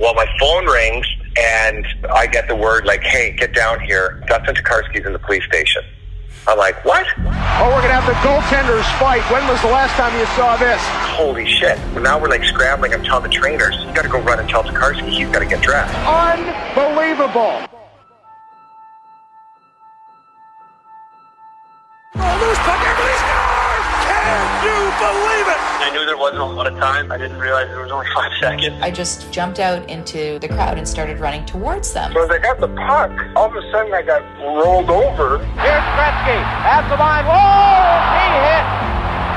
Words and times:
Well, 0.00 0.14
my 0.14 0.26
phone 0.38 0.66
rings 0.66 1.06
and 1.36 1.86
I 2.12 2.26
get 2.26 2.48
the 2.48 2.54
word 2.54 2.86
like, 2.86 3.02
"Hey, 3.02 3.32
get 3.32 3.52
down 3.54 3.80
here. 3.80 4.22
Dustin 4.28 4.54
Tokarski's 4.54 5.06
in 5.06 5.12
the 5.12 5.18
police 5.18 5.44
station." 5.44 5.82
I'm 6.46 6.56
like, 6.56 6.84
"What?" 6.84 7.06
Oh, 7.16 7.72
we're 7.74 7.82
gonna 7.82 8.00
have 8.00 8.06
the 8.06 8.14
goaltenders 8.26 8.84
fight. 8.98 9.22
When 9.30 9.46
was 9.48 9.60
the 9.60 9.68
last 9.68 9.92
time 9.94 10.18
you 10.18 10.26
saw 10.36 10.56
this? 10.56 10.80
Holy 11.16 11.46
shit! 11.46 11.78
Now 12.00 12.18
we're 12.18 12.28
like 12.28 12.44
scrambling. 12.44 12.94
I'm 12.94 13.04
telling 13.04 13.24
the 13.24 13.28
trainers, 13.28 13.76
"You 13.76 13.92
got 13.92 14.02
to 14.02 14.08
go 14.08 14.20
run 14.20 14.38
and 14.38 14.48
tell 14.48 14.62
Tokarski 14.62 15.08
he's 15.08 15.28
got 15.28 15.40
to 15.40 15.46
get 15.46 15.60
dressed." 15.60 15.94
Unbelievable. 16.06 17.60
Oh, 22.14 22.77
believe 24.98 25.46
it? 25.48 25.58
I 25.80 25.90
knew 25.92 26.04
there 26.06 26.16
wasn't 26.18 26.42
a 26.42 26.44
lot 26.44 26.66
of 26.66 26.74
time. 26.78 27.10
I 27.12 27.16
didn't 27.18 27.38
realize 27.38 27.68
there 27.68 27.80
was 27.80 27.90
only 27.92 28.06
five 28.14 28.32
seconds. 28.40 28.76
I 28.82 28.90
just 28.90 29.30
jumped 29.32 29.58
out 29.60 29.88
into 29.88 30.38
the 30.40 30.48
crowd 30.48 30.76
and 30.78 30.86
started 30.86 31.18
running 31.18 31.44
towards 31.46 31.92
them. 31.92 32.12
So 32.12 32.24
as 32.24 32.30
I 32.30 32.38
got 32.38 32.60
the 32.60 32.68
puck, 32.68 33.10
all 33.36 33.46
of 33.46 33.54
a 33.56 33.62
sudden 33.70 33.92
I 33.94 34.02
got 34.02 34.22
rolled 34.40 34.90
over. 34.90 35.38
Here's 35.38 35.86
Gretzky 35.96 36.38
at 36.66 36.88
the 36.90 36.96
line. 36.96 37.24
Whoa! 37.24 38.18
He 38.18 38.26
hit. 38.48 38.88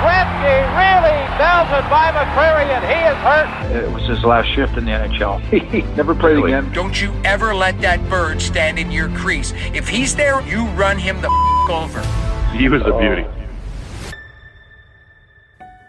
Gretzky 0.01 0.57
really 0.73 1.21
belted 1.37 1.87
by 1.91 2.09
McCreary, 2.12 2.65
and 2.73 2.84
he 2.84 3.05
is 3.05 3.15
hurt. 3.17 3.84
It 3.85 3.91
was 3.93 4.03
his 4.07 4.23
last 4.23 4.48
shift 4.49 4.75
in 4.77 4.85
the 4.85 4.91
NHL. 4.91 5.39
He 5.70 5.81
never 5.95 6.15
played 6.15 6.43
again. 6.43 6.71
Don't 6.73 6.99
you 6.99 7.13
ever 7.23 7.53
let 7.53 7.79
that 7.81 8.01
bird 8.09 8.41
stand 8.41 8.79
in 8.79 8.91
your 8.91 9.09
crease. 9.09 9.53
If 9.75 9.87
he's 9.87 10.15
there, 10.15 10.41
you 10.41 10.65
run 10.70 10.98
him 10.98 11.21
the 11.21 11.29
f- 11.29 11.70
over. 11.70 12.01
He 12.57 12.67
was 12.67 12.81
a 12.81 12.98
beauty. 12.98 13.25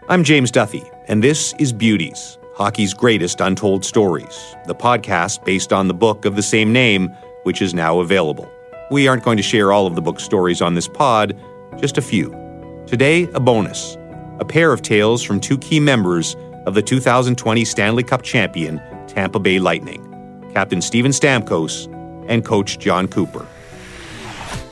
I'm 0.09 0.25
James 0.25 0.51
Duffy, 0.51 0.83
and 1.07 1.23
this 1.23 1.53
is 1.59 1.71
Beauties, 1.71 2.37
hockey's 2.55 2.93
greatest 2.93 3.39
untold 3.39 3.85
stories, 3.85 4.53
the 4.67 4.75
podcast 4.75 5.45
based 5.45 5.71
on 5.71 5.87
the 5.87 5.93
book 5.93 6.25
of 6.25 6.35
the 6.35 6.43
same 6.43 6.73
name, 6.73 7.07
which 7.43 7.61
is 7.61 7.73
now 7.73 8.01
available. 8.01 8.51
We 8.91 9.07
aren't 9.07 9.23
going 9.23 9.37
to 9.37 9.43
share 9.43 9.71
all 9.71 9.87
of 9.87 9.95
the 9.95 10.01
book's 10.01 10.23
stories 10.23 10.61
on 10.61 10.73
this 10.73 10.89
pod, 10.89 11.41
just 11.77 11.97
a 11.97 12.01
few. 12.01 12.31
Today, 12.85 13.29
a 13.33 13.39
bonus 13.39 13.97
a 14.39 14.45
pair 14.45 14.73
of 14.73 14.81
tales 14.81 15.23
from 15.23 15.39
two 15.39 15.57
key 15.57 15.79
members 15.79 16.35
of 16.65 16.73
the 16.73 16.81
2020 16.81 17.63
Stanley 17.63 18.03
Cup 18.03 18.23
champion, 18.23 18.81
Tampa 19.07 19.39
Bay 19.39 19.57
Lightning 19.57 20.01
Captain 20.53 20.81
Steven 20.81 21.11
Stamkos 21.11 21.87
and 22.27 22.43
Coach 22.43 22.77
John 22.77 23.07
Cooper. 23.07 23.45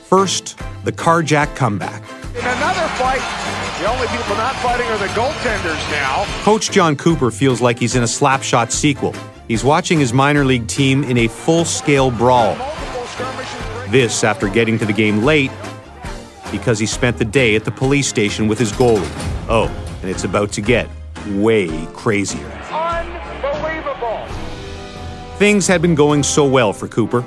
First, 0.04 0.58
the 0.84 0.92
carjack 0.92 1.56
comeback. 1.56 2.02
In 2.34 2.44
another 2.44 2.86
fight, 2.98 3.61
the 3.82 3.88
only 3.88 4.06
people 4.06 4.36
not 4.36 4.54
fighting 4.56 4.86
are 4.86 4.98
the 4.98 5.06
goaltenders 5.06 5.90
now. 5.90 6.24
Coach 6.44 6.70
John 6.70 6.94
Cooper 6.94 7.32
feels 7.32 7.60
like 7.60 7.80
he's 7.80 7.96
in 7.96 8.04
a 8.04 8.06
slapshot 8.06 8.70
sequel. 8.70 9.12
He's 9.48 9.64
watching 9.64 9.98
his 9.98 10.12
minor 10.12 10.44
league 10.44 10.68
team 10.68 11.02
in 11.02 11.18
a 11.18 11.26
full 11.26 11.64
scale 11.64 12.12
brawl. 12.12 12.54
This 13.88 14.22
after 14.22 14.46
getting 14.48 14.78
to 14.78 14.84
the 14.84 14.92
game 14.92 15.24
late 15.24 15.50
because 16.52 16.78
he 16.78 16.86
spent 16.86 17.18
the 17.18 17.24
day 17.24 17.56
at 17.56 17.64
the 17.64 17.72
police 17.72 18.06
station 18.06 18.46
with 18.46 18.56
his 18.56 18.70
goalie. 18.70 19.04
Oh, 19.48 19.66
and 20.00 20.08
it's 20.08 20.22
about 20.22 20.52
to 20.52 20.60
get 20.60 20.88
way 21.30 21.84
crazier. 21.86 22.46
Unbelievable. 22.70 24.24
Things 25.38 25.66
had 25.66 25.82
been 25.82 25.96
going 25.96 26.22
so 26.22 26.46
well 26.46 26.72
for 26.72 26.86
Cooper. 26.86 27.24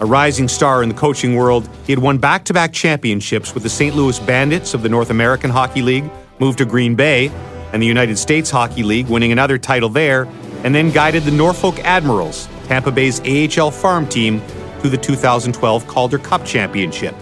A 0.00 0.06
rising 0.06 0.46
star 0.46 0.84
in 0.84 0.88
the 0.88 0.94
coaching 0.94 1.34
world, 1.34 1.68
he 1.84 1.90
had 1.90 1.98
won 1.98 2.18
back 2.18 2.44
to 2.44 2.54
back 2.54 2.72
championships 2.72 3.52
with 3.52 3.64
the 3.64 3.68
St. 3.68 3.96
Louis 3.96 4.20
Bandits 4.20 4.72
of 4.72 4.82
the 4.82 4.88
North 4.88 5.10
American 5.10 5.50
Hockey 5.50 5.82
League, 5.82 6.08
moved 6.38 6.58
to 6.58 6.64
Green 6.64 6.94
Bay, 6.94 7.32
and 7.72 7.82
the 7.82 7.86
United 7.86 8.16
States 8.16 8.48
Hockey 8.48 8.84
League, 8.84 9.08
winning 9.08 9.32
another 9.32 9.58
title 9.58 9.88
there, 9.88 10.28
and 10.62 10.72
then 10.72 10.92
guided 10.92 11.24
the 11.24 11.32
Norfolk 11.32 11.80
Admirals, 11.80 12.48
Tampa 12.66 12.92
Bay's 12.92 13.20
AHL 13.58 13.72
farm 13.72 14.06
team, 14.06 14.40
to 14.82 14.88
the 14.88 14.96
2012 14.96 15.88
Calder 15.88 16.18
Cup 16.18 16.44
Championship. 16.44 17.16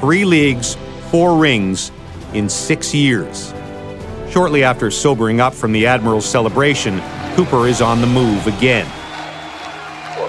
Three 0.00 0.26
leagues, 0.26 0.76
four 1.10 1.38
rings 1.38 1.90
in 2.34 2.50
six 2.50 2.94
years. 2.94 3.54
Shortly 4.28 4.64
after 4.64 4.90
sobering 4.90 5.40
up 5.40 5.54
from 5.54 5.72
the 5.72 5.86
Admirals 5.86 6.26
celebration, 6.26 7.00
Cooper 7.34 7.66
is 7.66 7.80
on 7.80 8.02
the 8.02 8.06
move 8.06 8.46
again. 8.46 8.86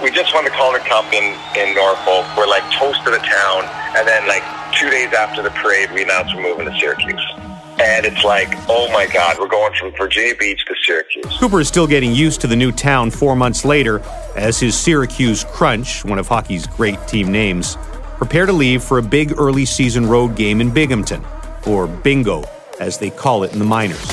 We 0.02 0.10
just 0.10 0.32
won 0.32 0.44
the 0.44 0.50
Calder 0.50 0.78
Cup 0.78 1.12
in, 1.12 1.36
in 1.56 1.74
Norfolk. 1.74 2.24
We're 2.34 2.46
like 2.46 2.62
toast 2.72 3.00
of 3.00 3.12
the 3.12 3.18
town. 3.18 3.64
And 3.96 4.08
then 4.08 4.26
like 4.26 4.42
two 4.72 4.88
days 4.88 5.12
after 5.12 5.42
the 5.42 5.50
parade, 5.50 5.90
we 5.92 6.02
announced 6.02 6.34
we're 6.34 6.42
moving 6.42 6.66
to 6.66 6.78
Syracuse. 6.78 7.22
And 7.78 8.06
it's 8.06 8.24
like, 8.24 8.48
oh 8.68 8.90
my 8.92 9.06
God, 9.06 9.38
we're 9.38 9.48
going 9.48 9.74
from 9.74 9.92
Virginia 9.92 10.34
Beach 10.34 10.64
to 10.66 10.74
Syracuse. 10.86 11.26
Cooper 11.38 11.60
is 11.60 11.68
still 11.68 11.86
getting 11.86 12.14
used 12.14 12.40
to 12.40 12.46
the 12.46 12.56
new 12.56 12.72
town 12.72 13.10
four 13.10 13.36
months 13.36 13.64
later 13.64 14.00
as 14.36 14.58
his 14.58 14.74
Syracuse 14.74 15.44
Crunch, 15.44 16.04
one 16.04 16.18
of 16.18 16.28
hockey's 16.28 16.66
great 16.66 16.98
team 17.06 17.30
names, 17.30 17.76
prepare 18.16 18.46
to 18.46 18.52
leave 18.52 18.82
for 18.82 18.98
a 18.98 19.02
big 19.02 19.38
early 19.38 19.66
season 19.66 20.06
road 20.06 20.34
game 20.34 20.62
in 20.62 20.70
Binghamton, 20.70 21.24
or 21.66 21.86
Bingo, 21.86 22.44
as 22.80 22.98
they 22.98 23.10
call 23.10 23.44
it 23.44 23.52
in 23.52 23.58
the 23.58 23.64
minors. 23.64 24.06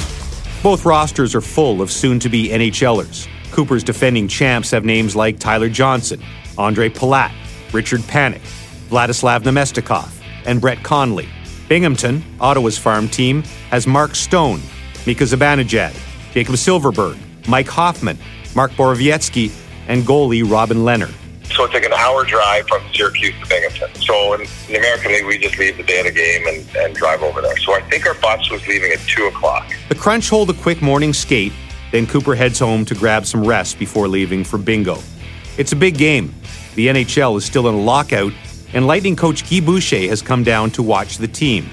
Both 0.63 0.85
rosters 0.85 1.35
are 1.35 1.41
full 1.41 1.81
of 1.81 1.91
soon 1.91 2.19
to 2.19 2.29
be 2.29 2.49
NHLers. 2.49 3.27
Cooper's 3.51 3.83
defending 3.83 4.27
champs 4.27 4.71
have 4.71 4.85
names 4.85 5.15
like 5.15 5.39
Tyler 5.39 5.69
Johnson, 5.69 6.21
Andre 6.57 6.89
Palat, 6.89 7.31
Richard 7.73 8.01
Panik, 8.01 8.41
Vladislav 8.89 9.41
Namestnikov, 9.41 10.09
and 10.45 10.61
Brett 10.61 10.83
Connolly. 10.83 11.27
Binghamton, 11.67 12.23
Ottawa's 12.39 12.77
farm 12.77 13.09
team, 13.09 13.43
has 13.69 13.85
Mark 13.85 14.15
Stone, 14.15 14.61
Mika 15.05 15.25
Zibanejad, 15.25 15.93
Jakob 16.33 16.55
Silfverberg, 16.55 17.17
Mike 17.47 17.67
Hoffman, 17.67 18.17
Mark 18.55 18.71
Borowiecki, 18.71 19.51
and 19.87 20.03
goalie 20.03 20.49
Robin 20.49 20.77
Lehner. 20.77 21.13
So 21.55 21.63
it's 21.63 21.73
like 21.73 21.85
an 21.85 21.93
hour 21.93 22.23
drive 22.25 22.67
from 22.67 22.81
Syracuse 22.93 23.33
to 23.41 23.49
Binghamton. 23.49 23.89
So 24.01 24.33
in 24.33 24.41
the 24.67 24.77
American 24.77 25.11
League, 25.11 25.25
we 25.25 25.37
just 25.37 25.57
leave 25.57 25.77
the 25.77 25.83
day 25.83 25.99
of 25.99 26.05
the 26.05 26.11
game 26.11 26.45
and, 26.47 26.65
and 26.77 26.95
drive 26.95 27.23
over 27.23 27.41
there. 27.41 27.57
So 27.57 27.73
I 27.73 27.81
think 27.89 28.05
our 28.05 28.13
bus 28.15 28.49
was 28.51 28.65
leaving 28.67 28.91
at 28.91 28.99
2 29.07 29.25
o'clock. 29.25 29.73
The 29.89 29.95
Crunch 29.95 30.29
hold 30.29 30.49
a 30.49 30.53
quick 30.53 30.81
morning 30.81 31.13
skate, 31.13 31.53
then 31.91 32.07
Cooper 32.07 32.35
heads 32.35 32.59
home 32.59 32.85
to 32.85 32.95
grab 32.95 33.25
some 33.25 33.43
rest 33.43 33.79
before 33.79 34.07
leaving 34.07 34.43
for 34.43 34.57
bingo. 34.57 34.97
It's 35.57 35.71
a 35.71 35.75
big 35.75 35.97
game. 35.97 36.33
The 36.75 36.87
NHL 36.87 37.37
is 37.37 37.45
still 37.45 37.67
in 37.67 37.75
a 37.75 37.79
lockout, 37.79 38.33
and 38.73 38.85
Lightning 38.85 39.15
coach 39.15 39.49
Guy 39.49 39.59
Boucher 39.59 40.07
has 40.09 40.21
come 40.21 40.43
down 40.43 40.71
to 40.71 40.83
watch 40.83 41.17
the 41.17 41.27
team. 41.27 41.69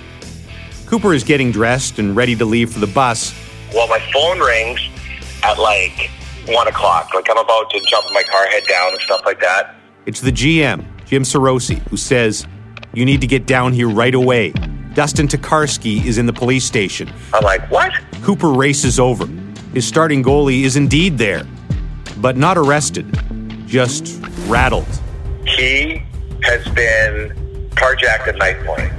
Cooper 0.86 1.12
is 1.12 1.24
getting 1.24 1.50
dressed 1.50 1.98
and 1.98 2.14
ready 2.14 2.36
to 2.36 2.44
leave 2.44 2.72
for 2.72 2.78
the 2.78 2.86
bus. 2.86 3.34
Well, 3.74 3.88
my 3.88 3.98
phone 4.12 4.38
rings 4.38 4.80
at 5.42 5.58
like 5.58 6.10
1 6.46 6.68
o'clock. 6.68 7.12
Like 7.14 7.28
I'm 7.30 7.38
about 7.38 7.70
to 7.70 7.80
jump 7.88 8.06
in 8.06 8.14
my 8.14 8.22
car, 8.22 8.46
head 8.46 8.64
down 8.68 8.92
and 8.92 9.00
stuff 9.00 9.22
like 9.24 9.40
that. 9.40 9.74
It's 10.06 10.20
the 10.20 10.30
GM, 10.30 10.84
Jim 11.06 11.22
Sorosi, 11.22 11.78
who 11.88 11.96
says, 11.96 12.46
You 12.92 13.04
need 13.04 13.20
to 13.20 13.26
get 13.26 13.46
down 13.46 13.72
here 13.72 13.88
right 13.88 14.14
away. 14.14 14.52
Dustin 14.94 15.26
Tokarski 15.26 16.04
is 16.04 16.18
in 16.18 16.26
the 16.26 16.32
police 16.32 16.64
station. 16.64 17.12
I'm 17.32 17.42
like, 17.42 17.68
what? 17.70 17.92
Cooper 18.22 18.52
races 18.52 19.00
over. 19.00 19.26
His 19.74 19.84
starting 19.84 20.22
goalie 20.22 20.62
is 20.62 20.76
indeed 20.76 21.18
there, 21.18 21.44
but 22.18 22.36
not 22.36 22.56
arrested, 22.56 23.06
just 23.66 24.22
rattled. 24.46 24.86
He 25.44 26.00
has 26.44 26.64
been 26.68 27.32
carjacked 27.70 28.28
at 28.28 28.36
night 28.36 28.64
point. 28.64 28.92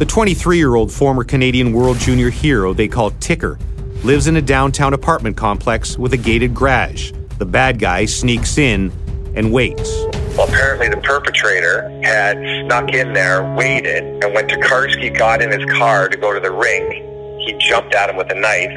The 0.00 0.04
23 0.04 0.56
year 0.56 0.74
old 0.74 0.90
former 0.90 1.22
Canadian 1.22 1.72
World 1.72 1.98
Junior 1.98 2.30
hero 2.30 2.72
they 2.72 2.88
call 2.88 3.12
Ticker 3.12 3.60
lives 4.02 4.26
in 4.26 4.34
a 4.38 4.42
downtown 4.42 4.92
apartment 4.92 5.36
complex 5.36 5.96
with 5.96 6.12
a 6.12 6.16
gated 6.16 6.52
garage. 6.52 7.12
The 7.38 7.46
bad 7.46 7.78
guy 7.78 8.06
sneaks 8.06 8.58
in 8.58 8.90
and 9.36 9.52
waits. 9.52 9.88
Well, 10.36 10.48
apparently 10.48 10.88
the 10.88 10.96
perpetrator 10.96 11.88
had 12.02 12.38
snuck 12.66 12.92
in 12.92 13.12
there, 13.12 13.54
waited, 13.54 14.02
and 14.24 14.34
when 14.34 14.48
Tokarski 14.48 15.16
got 15.16 15.42
in 15.42 15.52
his 15.52 15.64
car 15.78 16.08
to 16.08 16.16
go 16.16 16.34
to 16.34 16.40
the 16.40 16.50
ring, 16.50 17.03
he 17.44 17.52
jumped 17.58 17.94
at 17.94 18.10
him 18.10 18.16
with 18.16 18.30
a 18.30 18.34
knife. 18.34 18.70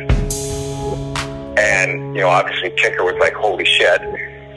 And, 1.58 2.16
you 2.16 2.22
know, 2.22 2.30
obviously 2.30 2.72
Ticker 2.78 3.04
was 3.04 3.16
like, 3.20 3.34
holy 3.34 3.66
shit. 3.66 4.02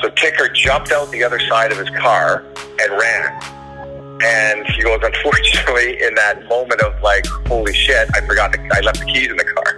So 0.03 0.11
Ticker 0.11 0.49
jumped 0.49 0.93
out 0.93 1.11
the 1.11 1.25
other 1.25 1.41
side 1.41 1.73
of 1.73 1.79
his 1.79 1.91
car 1.91 2.45
and 2.81 2.93
ran. 2.93 4.21
And 4.23 4.67
he 4.67 4.83
goes, 4.83 5.01
unfortunately, 5.05 6.03
in 6.03 6.15
that 6.15 6.47
moment 6.49 6.81
of 6.83 7.01
like, 7.03 7.27
holy 7.47 7.73
shit, 7.73 8.09
I 8.15 8.27
forgot, 8.27 8.53
the, 8.53 8.59
I 8.75 8.81
left 8.81 9.01
the 9.01 9.07
keys 9.07 9.31
in 9.31 9.37
the 9.37 9.45
car. 9.45 9.77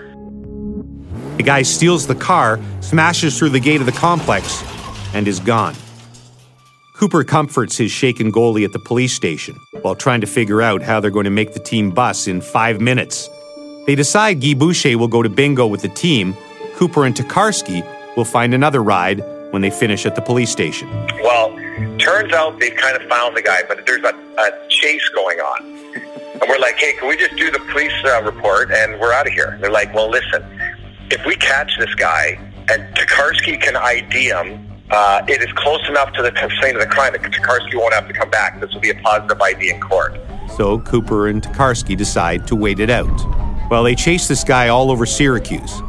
The 1.36 1.42
guy 1.42 1.62
steals 1.62 2.06
the 2.06 2.14
car, 2.14 2.60
smashes 2.80 3.38
through 3.38 3.50
the 3.50 3.60
gate 3.60 3.80
of 3.80 3.86
the 3.86 3.92
complex, 3.92 4.62
and 5.14 5.26
is 5.26 5.40
gone. 5.40 5.74
Cooper 6.94 7.24
comforts 7.24 7.76
his 7.76 7.90
shaken 7.90 8.30
goalie 8.30 8.64
at 8.64 8.72
the 8.72 8.78
police 8.78 9.12
station 9.12 9.56
while 9.80 9.96
trying 9.96 10.20
to 10.20 10.26
figure 10.26 10.62
out 10.62 10.82
how 10.82 11.00
they're 11.00 11.10
going 11.10 11.24
to 11.24 11.30
make 11.30 11.52
the 11.52 11.58
team 11.58 11.90
bus 11.90 12.28
in 12.28 12.40
five 12.40 12.80
minutes. 12.80 13.28
They 13.86 13.96
decide 13.96 14.40
Guy 14.40 14.54
Boucher 14.54 14.96
will 14.96 15.08
go 15.08 15.22
to 15.22 15.28
bingo 15.28 15.66
with 15.66 15.82
the 15.82 15.88
team. 15.88 16.36
Cooper 16.74 17.04
and 17.04 17.14
Tokarski 17.14 17.84
will 18.16 18.24
find 18.24 18.54
another 18.54 18.82
ride 18.82 19.20
when 19.50 19.60
they 19.60 19.70
finish 19.70 20.06
at 20.06 20.14
the 20.14 20.22
police 20.22 20.50
station. 20.50 20.88
Well, 21.22 21.50
turns 21.98 22.32
out 22.32 22.60
they've 22.60 22.76
kind 22.76 22.96
of 22.96 23.08
found 23.08 23.36
the 23.36 23.42
guy, 23.42 23.62
but 23.66 23.84
there's 23.84 24.04
a, 24.04 24.14
a 24.38 24.68
chase 24.68 25.08
going 25.08 25.38
on. 25.40 25.64
And 26.40 26.42
we're 26.48 26.58
like, 26.58 26.76
hey, 26.76 26.92
can 26.98 27.08
we 27.08 27.16
just 27.16 27.34
do 27.36 27.50
the 27.50 27.58
police 27.72 27.92
uh, 28.04 28.22
report 28.22 28.70
and 28.70 29.00
we're 29.00 29.12
out 29.12 29.26
of 29.26 29.32
here? 29.32 29.58
They're 29.60 29.70
like, 29.70 29.92
well, 29.92 30.08
listen, 30.08 30.44
if 31.10 31.26
we 31.26 31.34
catch 31.34 31.76
this 31.78 31.94
guy, 31.96 32.38
and 32.70 32.94
Tokarski 32.94 33.60
can 33.60 33.76
ID 33.76 34.28
him, 34.28 34.70
uh, 34.90 35.24
it 35.26 35.42
is 35.42 35.52
close 35.54 35.86
enough 35.88 36.12
to 36.12 36.22
the 36.22 36.30
scene 36.62 36.76
of 36.76 36.80
the 36.80 36.86
crime 36.86 37.12
that 37.12 37.22
Tokarski 37.22 37.74
won't 37.74 37.94
have 37.94 38.06
to 38.06 38.14
come 38.14 38.30
back. 38.30 38.60
This 38.60 38.72
will 38.72 38.80
be 38.80 38.90
a 38.90 38.94
positive 38.94 39.40
ID 39.40 39.70
in 39.70 39.80
court. 39.80 40.20
So 40.56 40.78
Cooper 40.80 41.28
and 41.28 41.42
Tokarski 41.42 41.96
decide 41.96 42.46
to 42.46 42.56
wait 42.56 42.78
it 42.78 42.90
out. 42.90 43.41
Well, 43.72 43.84
they 43.84 43.94
chase 43.94 44.28
this 44.28 44.44
guy 44.44 44.68
all 44.68 44.90
over 44.90 45.06
Syracuse. 45.06 45.80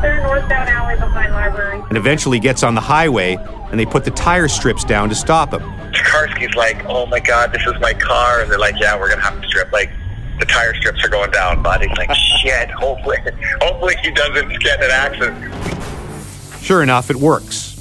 Third 0.00 0.22
northbound 0.22 0.68
alley 0.68 0.94
behind 0.94 1.32
library. 1.32 1.82
And 1.88 1.98
eventually 1.98 2.38
gets 2.38 2.62
on 2.62 2.76
the 2.76 2.80
highway, 2.80 3.36
and 3.72 3.80
they 3.80 3.84
put 3.84 4.04
the 4.04 4.12
tire 4.12 4.46
strips 4.46 4.84
down 4.84 5.08
to 5.08 5.16
stop 5.16 5.52
him. 5.52 5.60
Tokarski's 5.90 6.54
like, 6.54 6.84
"Oh 6.86 7.04
my 7.06 7.18
God, 7.18 7.52
this 7.52 7.66
is 7.66 7.74
my 7.80 7.94
car," 7.94 8.42
and 8.42 8.48
they're 8.48 8.60
like, 8.60 8.76
"Yeah, 8.78 8.96
we're 8.96 9.08
gonna 9.08 9.22
have 9.22 9.42
to 9.42 9.48
strip." 9.48 9.72
Like, 9.72 9.90
the 10.38 10.46
tire 10.46 10.72
strips 10.76 11.04
are 11.04 11.08
going 11.08 11.32
down, 11.32 11.64
bud. 11.64 11.82
He's 11.82 11.90
like, 11.98 12.14
"Shit, 12.42 12.70
hopefully, 12.70 13.18
hopefully 13.60 13.96
he 14.04 14.12
doesn't 14.12 14.60
get 14.62 14.80
an 14.80 14.92
accident." 14.92 15.52
Sure 16.60 16.80
enough, 16.80 17.10
it 17.10 17.16
works. 17.16 17.74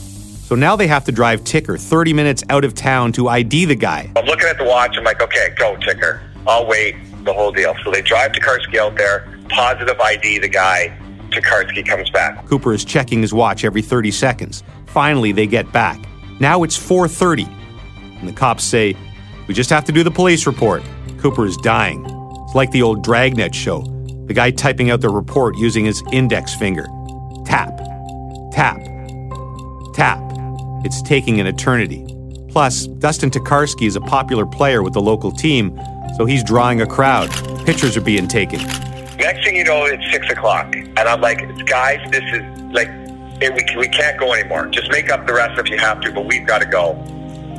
So 0.44 0.56
now 0.56 0.75
they 0.75 0.88
have 0.88 1.06
to 1.06 1.12
drive 1.12 1.44
Ticker 1.44 1.78
30 1.78 2.13
minutes 2.13 2.44
out 2.50 2.66
of 2.66 2.74
town 2.74 3.12
to 3.12 3.28
ID 3.28 3.66
the 3.66 3.75
guy. 3.75 4.10
I'm 4.16 4.25
looking 4.25 4.48
at 4.48 4.58
the 4.58 4.66
watch. 4.66 4.98
I'm 4.98 5.04
like, 5.04 5.22
"Okay, 5.22 5.54
go, 5.56 5.78
Ticker. 5.78 6.19
I'll 6.48 6.66
wait." 6.66 6.96
The 7.24 7.34
whole 7.34 7.52
deal. 7.52 7.75
So 7.84 7.92
they 7.92 8.02
drive 8.02 8.31
Tokarski 8.31 8.80
out 8.80 8.98
there, 8.98 9.28
positive 9.51 10.00
ID 10.00 10.39
the 10.39 10.48
guy. 10.48 10.98
Tokarski 11.30 11.88
comes 11.88 12.09
back. 12.09 12.45
Cooper 12.48 12.74
is 12.74 12.83
checking 12.83 13.21
his 13.21 13.33
watch 13.33 13.63
every 13.63 13.81
30 13.81 14.12
seconds. 14.12 14.63
Finally, 14.88 15.31
they 15.31 15.48
get 15.48 15.71
back. 15.71 16.00
Now 16.39 16.63
it's 16.63 16.75
4:30, 16.75 17.48
and 18.19 18.27
the 18.27 18.33
cops 18.33 18.63
say, 18.63 18.95
"We 19.48 19.53
just 19.53 19.69
have 19.69 19.86
to 19.86 19.92
do 19.92 20.03
the 20.03 20.12
police 20.12 20.45
report." 20.45 20.83
Cooper 21.19 21.45
is 21.45 21.56
dying. 21.57 22.06
It's 22.45 22.56
like 22.56 22.71
the 22.71 22.81
old 22.81 23.03
Dragnet 23.03 23.56
show. 23.56 23.83
The 24.27 24.33
guy 24.33 24.51
typing 24.51 24.89
out 24.92 25.01
the 25.01 25.09
report 25.09 25.57
using 25.57 25.86
his 25.86 26.03
index 26.12 26.53
finger. 26.53 26.88
Tap, 27.45 27.80
tap, 28.51 28.80
tap. 29.94 30.19
It's 30.83 31.01
taking 31.01 31.39
an 31.39 31.48
eternity. 31.48 32.06
Plus, 32.50 32.88
Dustin 32.88 33.30
Tokarski 33.31 33.88
is 33.88 33.95
a 33.95 34.01
popular 34.01 34.45
player 34.45 34.83
with 34.83 34.94
the 34.94 35.01
local 35.01 35.31
team, 35.31 35.80
so 36.18 36.25
he's 36.25 36.44
drawing 36.44 36.81
a 36.81 36.86
crowd. 36.86 37.30
Pictures 37.65 37.95
are 37.95 38.01
being 38.01 38.27
taken. 38.27 38.59
Next 39.22 39.46
thing 39.46 39.56
you 39.56 39.64
know, 39.64 39.86
it's 39.86 40.04
six 40.12 40.30
o'clock, 40.32 40.76
and 40.76 41.00
I'm 41.00 41.22
like, 41.22 41.40
"Guys, 41.68 42.00
this 42.10 42.24
is 42.34 42.42
like, 42.74 42.90
it, 43.40 43.54
we 43.54 43.78
we 43.78 43.88
can't 43.88 44.20
go 44.20 44.34
anymore. 44.34 44.66
Just 44.68 44.90
make 44.92 45.12
up 45.12 45.28
the 45.28 45.34
rest 45.34 45.60
if 45.60 45.70
you 45.70 45.78
have 45.78 46.02
to, 46.02 46.12
but 46.12 46.26
we've 46.26 46.48
got 46.48 46.60
to 46.60 46.66
go." 46.66 46.96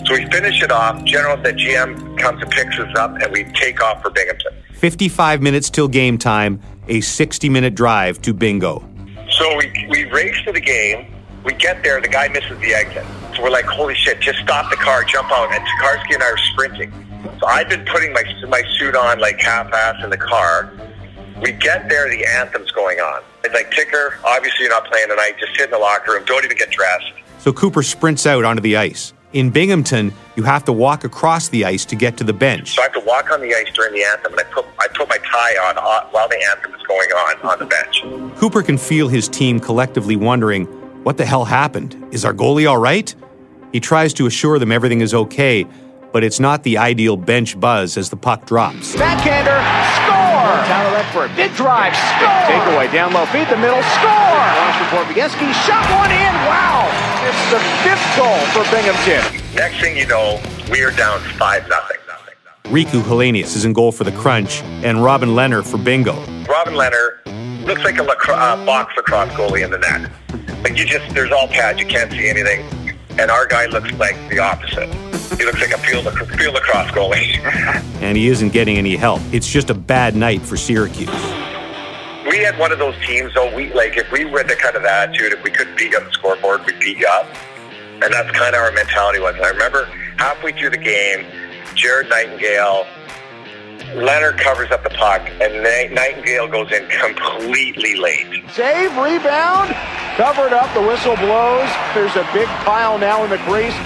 So 0.04 0.14
we 0.14 0.26
finish 0.26 0.60
it 0.60 0.72
off. 0.72 1.04
General, 1.04 1.36
the 1.36 1.52
GM 1.52 2.18
comes 2.18 2.42
and 2.42 2.50
picks 2.50 2.76
us 2.80 2.92
up, 2.96 3.12
and 3.22 3.32
we 3.32 3.44
take 3.44 3.80
off 3.80 4.02
for 4.02 4.10
Binghamton. 4.10 4.52
55 4.72 5.40
minutes 5.40 5.70
till 5.70 5.86
game 5.86 6.18
time, 6.18 6.60
a 6.88 7.00
60 7.00 7.48
minute 7.48 7.76
drive 7.76 8.20
to 8.22 8.34
bingo. 8.34 8.84
So 9.30 9.56
we, 9.56 9.86
we 9.88 10.04
race 10.06 10.42
to 10.44 10.50
the 10.50 10.60
game. 10.60 11.14
We 11.44 11.52
get 11.52 11.84
there. 11.84 12.00
The 12.00 12.08
guy 12.08 12.26
misses 12.26 12.58
the 12.58 12.74
exit. 12.74 13.06
So 13.36 13.44
we're 13.44 13.50
like, 13.50 13.66
holy 13.66 13.94
shit, 13.94 14.18
just 14.18 14.40
stop 14.40 14.68
the 14.70 14.76
car, 14.76 15.04
jump 15.04 15.30
out. 15.30 15.52
And 15.54 15.64
Tokarski 15.64 16.14
and 16.14 16.22
I 16.24 16.30
are 16.32 16.36
sprinting. 16.36 16.92
So 17.38 17.46
I've 17.46 17.68
been 17.68 17.84
putting 17.84 18.12
my, 18.12 18.24
my 18.48 18.62
suit 18.76 18.96
on 18.96 19.20
like 19.20 19.40
half 19.40 19.72
ass 19.72 20.02
in 20.02 20.10
the 20.10 20.16
car. 20.16 20.72
We 21.42 21.50
get 21.52 21.88
there, 21.88 22.08
the 22.08 22.24
anthem's 22.24 22.70
going 22.70 23.00
on. 23.00 23.22
It's 23.42 23.52
like, 23.52 23.72
Ticker, 23.72 24.16
obviously 24.24 24.64
you're 24.64 24.70
not 24.70 24.86
playing 24.86 25.08
tonight. 25.08 25.32
Just 25.40 25.56
sit 25.56 25.64
in 25.64 25.70
the 25.72 25.78
locker 25.78 26.12
room. 26.12 26.24
Don't 26.24 26.44
even 26.44 26.56
get 26.56 26.70
dressed. 26.70 27.12
So 27.40 27.52
Cooper 27.52 27.82
sprints 27.82 28.26
out 28.26 28.44
onto 28.44 28.62
the 28.62 28.76
ice. 28.76 29.12
In 29.32 29.50
Binghamton, 29.50 30.12
you 30.36 30.44
have 30.44 30.64
to 30.66 30.72
walk 30.72 31.02
across 31.04 31.48
the 31.48 31.64
ice 31.64 31.84
to 31.86 31.96
get 31.96 32.16
to 32.18 32.24
the 32.24 32.32
bench. 32.32 32.76
So 32.76 32.82
I 32.82 32.84
have 32.84 32.92
to 32.92 33.00
walk 33.00 33.30
on 33.32 33.40
the 33.40 33.52
ice 33.54 33.72
during 33.74 33.92
the 33.94 34.04
anthem, 34.04 34.32
and 34.32 34.40
I 34.40 34.44
put 34.44 34.66
I 34.78 34.86
put 34.88 35.08
my 35.08 35.16
tie 35.18 35.54
on 35.68 35.78
uh, 35.78 36.06
while 36.10 36.28
the 36.28 36.40
anthem 36.50 36.74
is 36.74 36.82
going 36.86 37.10
on 37.10 37.40
on 37.50 37.58
the 37.58 37.64
bench. 37.64 38.02
Cooper 38.38 38.62
can 38.62 38.76
feel 38.76 39.08
his 39.08 39.28
team 39.28 39.58
collectively 39.58 40.16
wondering, 40.16 40.66
what 41.02 41.16
the 41.16 41.24
hell 41.24 41.46
happened? 41.46 41.96
Is 42.12 42.26
our 42.26 42.34
goalie 42.34 42.68
all 42.68 42.78
right? 42.78 43.12
He 43.72 43.80
tries 43.80 44.12
to 44.14 44.26
assure 44.26 44.58
them 44.58 44.70
everything 44.70 45.00
is 45.00 45.14
okay, 45.14 45.66
but 46.12 46.22
it's 46.22 46.38
not 46.38 46.62
the 46.62 46.76
ideal 46.76 47.16
bench 47.16 47.58
buzz 47.58 47.96
as 47.96 48.10
the 48.10 48.16
puck 48.16 48.44
drops. 48.44 48.94
Backhander, 48.96 49.58
score! 51.12 51.28
Big 51.36 51.52
drive, 51.54 51.92
score! 51.94 52.40
Takeaway, 52.48 52.90
down 52.90 53.12
low, 53.12 53.28
feed 53.28 53.46
the 53.52 53.60
middle, 53.60 53.84
score! 54.00 54.42
Launch 54.56 54.80
report, 54.80 55.06
Bieski 55.12 55.52
shot 55.68 55.84
one 55.92 56.10
in, 56.10 56.34
wow! 56.48 56.88
It's 57.28 57.44
the 57.52 57.60
fifth 57.84 58.02
goal 58.16 58.40
for 58.56 58.64
Binghamton. 58.72 59.22
Next 59.54 59.78
thing 59.80 59.96
you 59.96 60.06
know, 60.06 60.40
we 60.70 60.82
are 60.82 60.90
down 60.90 61.20
five 61.36 61.68
nothing. 61.68 61.98
Riku 62.72 63.02
Helenius 63.02 63.54
is 63.54 63.66
in 63.66 63.74
goal 63.74 63.92
for 63.92 64.04
the 64.04 64.12
Crunch, 64.12 64.62
and 64.82 65.04
Robin 65.04 65.30
Lehner 65.30 65.62
for 65.62 65.76
Bingo. 65.76 66.14
Robin 66.46 66.72
Lehner 66.72 67.18
looks 67.66 67.84
like 67.84 67.98
a 67.98 68.02
lacro- 68.02 68.34
uh, 68.34 68.64
box 68.64 68.94
lacrosse 68.96 69.28
goalie 69.32 69.62
in 69.62 69.70
the 69.70 69.76
net. 69.76 70.10
Like 70.62 70.78
you 70.78 70.86
just, 70.86 71.12
there's 71.12 71.32
all 71.32 71.48
pads, 71.48 71.78
you 71.78 71.86
can't 71.86 72.10
see 72.10 72.30
anything. 72.30 72.64
And 73.18 73.30
our 73.30 73.46
guy 73.46 73.66
looks 73.66 73.92
like 73.92 74.16
the 74.30 74.38
opposite. 74.38 74.88
He 75.38 75.44
looks 75.44 75.60
like 75.60 75.70
a 75.72 75.78
field, 75.78 76.04
field 76.38 76.54
lacrosse 76.54 76.90
goalie. 76.90 77.38
And 78.02 78.16
he 78.16 78.26
isn't 78.26 78.52
getting 78.52 78.78
any 78.78 78.96
help. 78.96 79.20
It's 79.30 79.46
just 79.46 79.70
a 79.70 79.74
bad 79.74 80.16
night 80.16 80.42
for 80.42 80.56
Syracuse. 80.56 81.08
we 82.28 82.38
had 82.38 82.58
one 82.58 82.72
of 82.72 82.80
those 82.80 82.96
teams, 83.06 83.32
though. 83.32 83.54
We 83.54 83.72
like 83.74 83.96
if 83.96 84.10
we 84.10 84.24
were 84.24 84.42
the 84.42 84.56
kind 84.56 84.74
of 84.74 84.84
attitude, 84.84 85.32
if 85.32 85.40
we 85.44 85.52
couldn't 85.52 85.78
beat 85.78 85.92
you 85.92 85.98
on 85.98 86.04
the 86.06 86.10
scoreboard, 86.10 86.66
we'd 86.66 86.80
beat 86.80 86.98
you 86.98 87.06
up. 87.06 87.26
And 88.02 88.12
that's 88.12 88.30
kind 88.36 88.56
of 88.56 88.60
our 88.60 88.72
mentality 88.72 89.20
was. 89.20 89.36
And 89.36 89.44
I 89.44 89.50
remember 89.50 89.84
halfway 90.18 90.50
through 90.50 90.70
the 90.70 90.78
game, 90.78 91.24
Jared 91.76 92.08
Nightingale, 92.10 92.84
Lehner 93.92 94.36
covers 94.38 94.70
up 94.70 94.82
the 94.82 94.90
puck, 94.90 95.20
and 95.40 95.62
Nightingale 95.94 96.48
goes 96.48 96.72
in 96.72 96.88
completely 96.88 97.96
late. 97.96 98.42
Save, 98.50 98.96
rebound, 98.96 99.74
covered 100.16 100.52
up, 100.52 100.72
the 100.72 100.80
whistle 100.80 101.16
blows. 101.16 101.68
There's 101.92 102.16
a 102.16 102.26
big 102.32 102.48
pile 102.64 102.96
now 102.96 103.22
in 103.24 103.30
the 103.30 103.36
crease. 103.44 103.76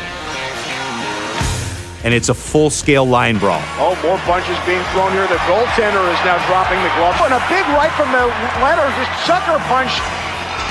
And 2.04 2.14
it's 2.14 2.28
a 2.28 2.34
full 2.34 2.70
scale 2.70 3.04
line 3.04 3.38
brawl. 3.38 3.60
Oh, 3.82 3.98
more 4.06 4.18
punches 4.18 4.54
being 4.62 4.82
thrown 4.94 5.10
here. 5.10 5.26
The 5.26 5.42
goaltender 5.50 6.06
is 6.06 6.20
now 6.22 6.38
dropping 6.46 6.78
the 6.78 6.92
glove. 6.94 7.18
And 7.26 7.34
a 7.34 7.42
big 7.50 7.66
right 7.74 7.90
from 7.98 8.12
the 8.14 8.30
Lehner, 8.62 8.86
just 8.94 9.26
sucker 9.26 9.58
punch. 9.66 9.90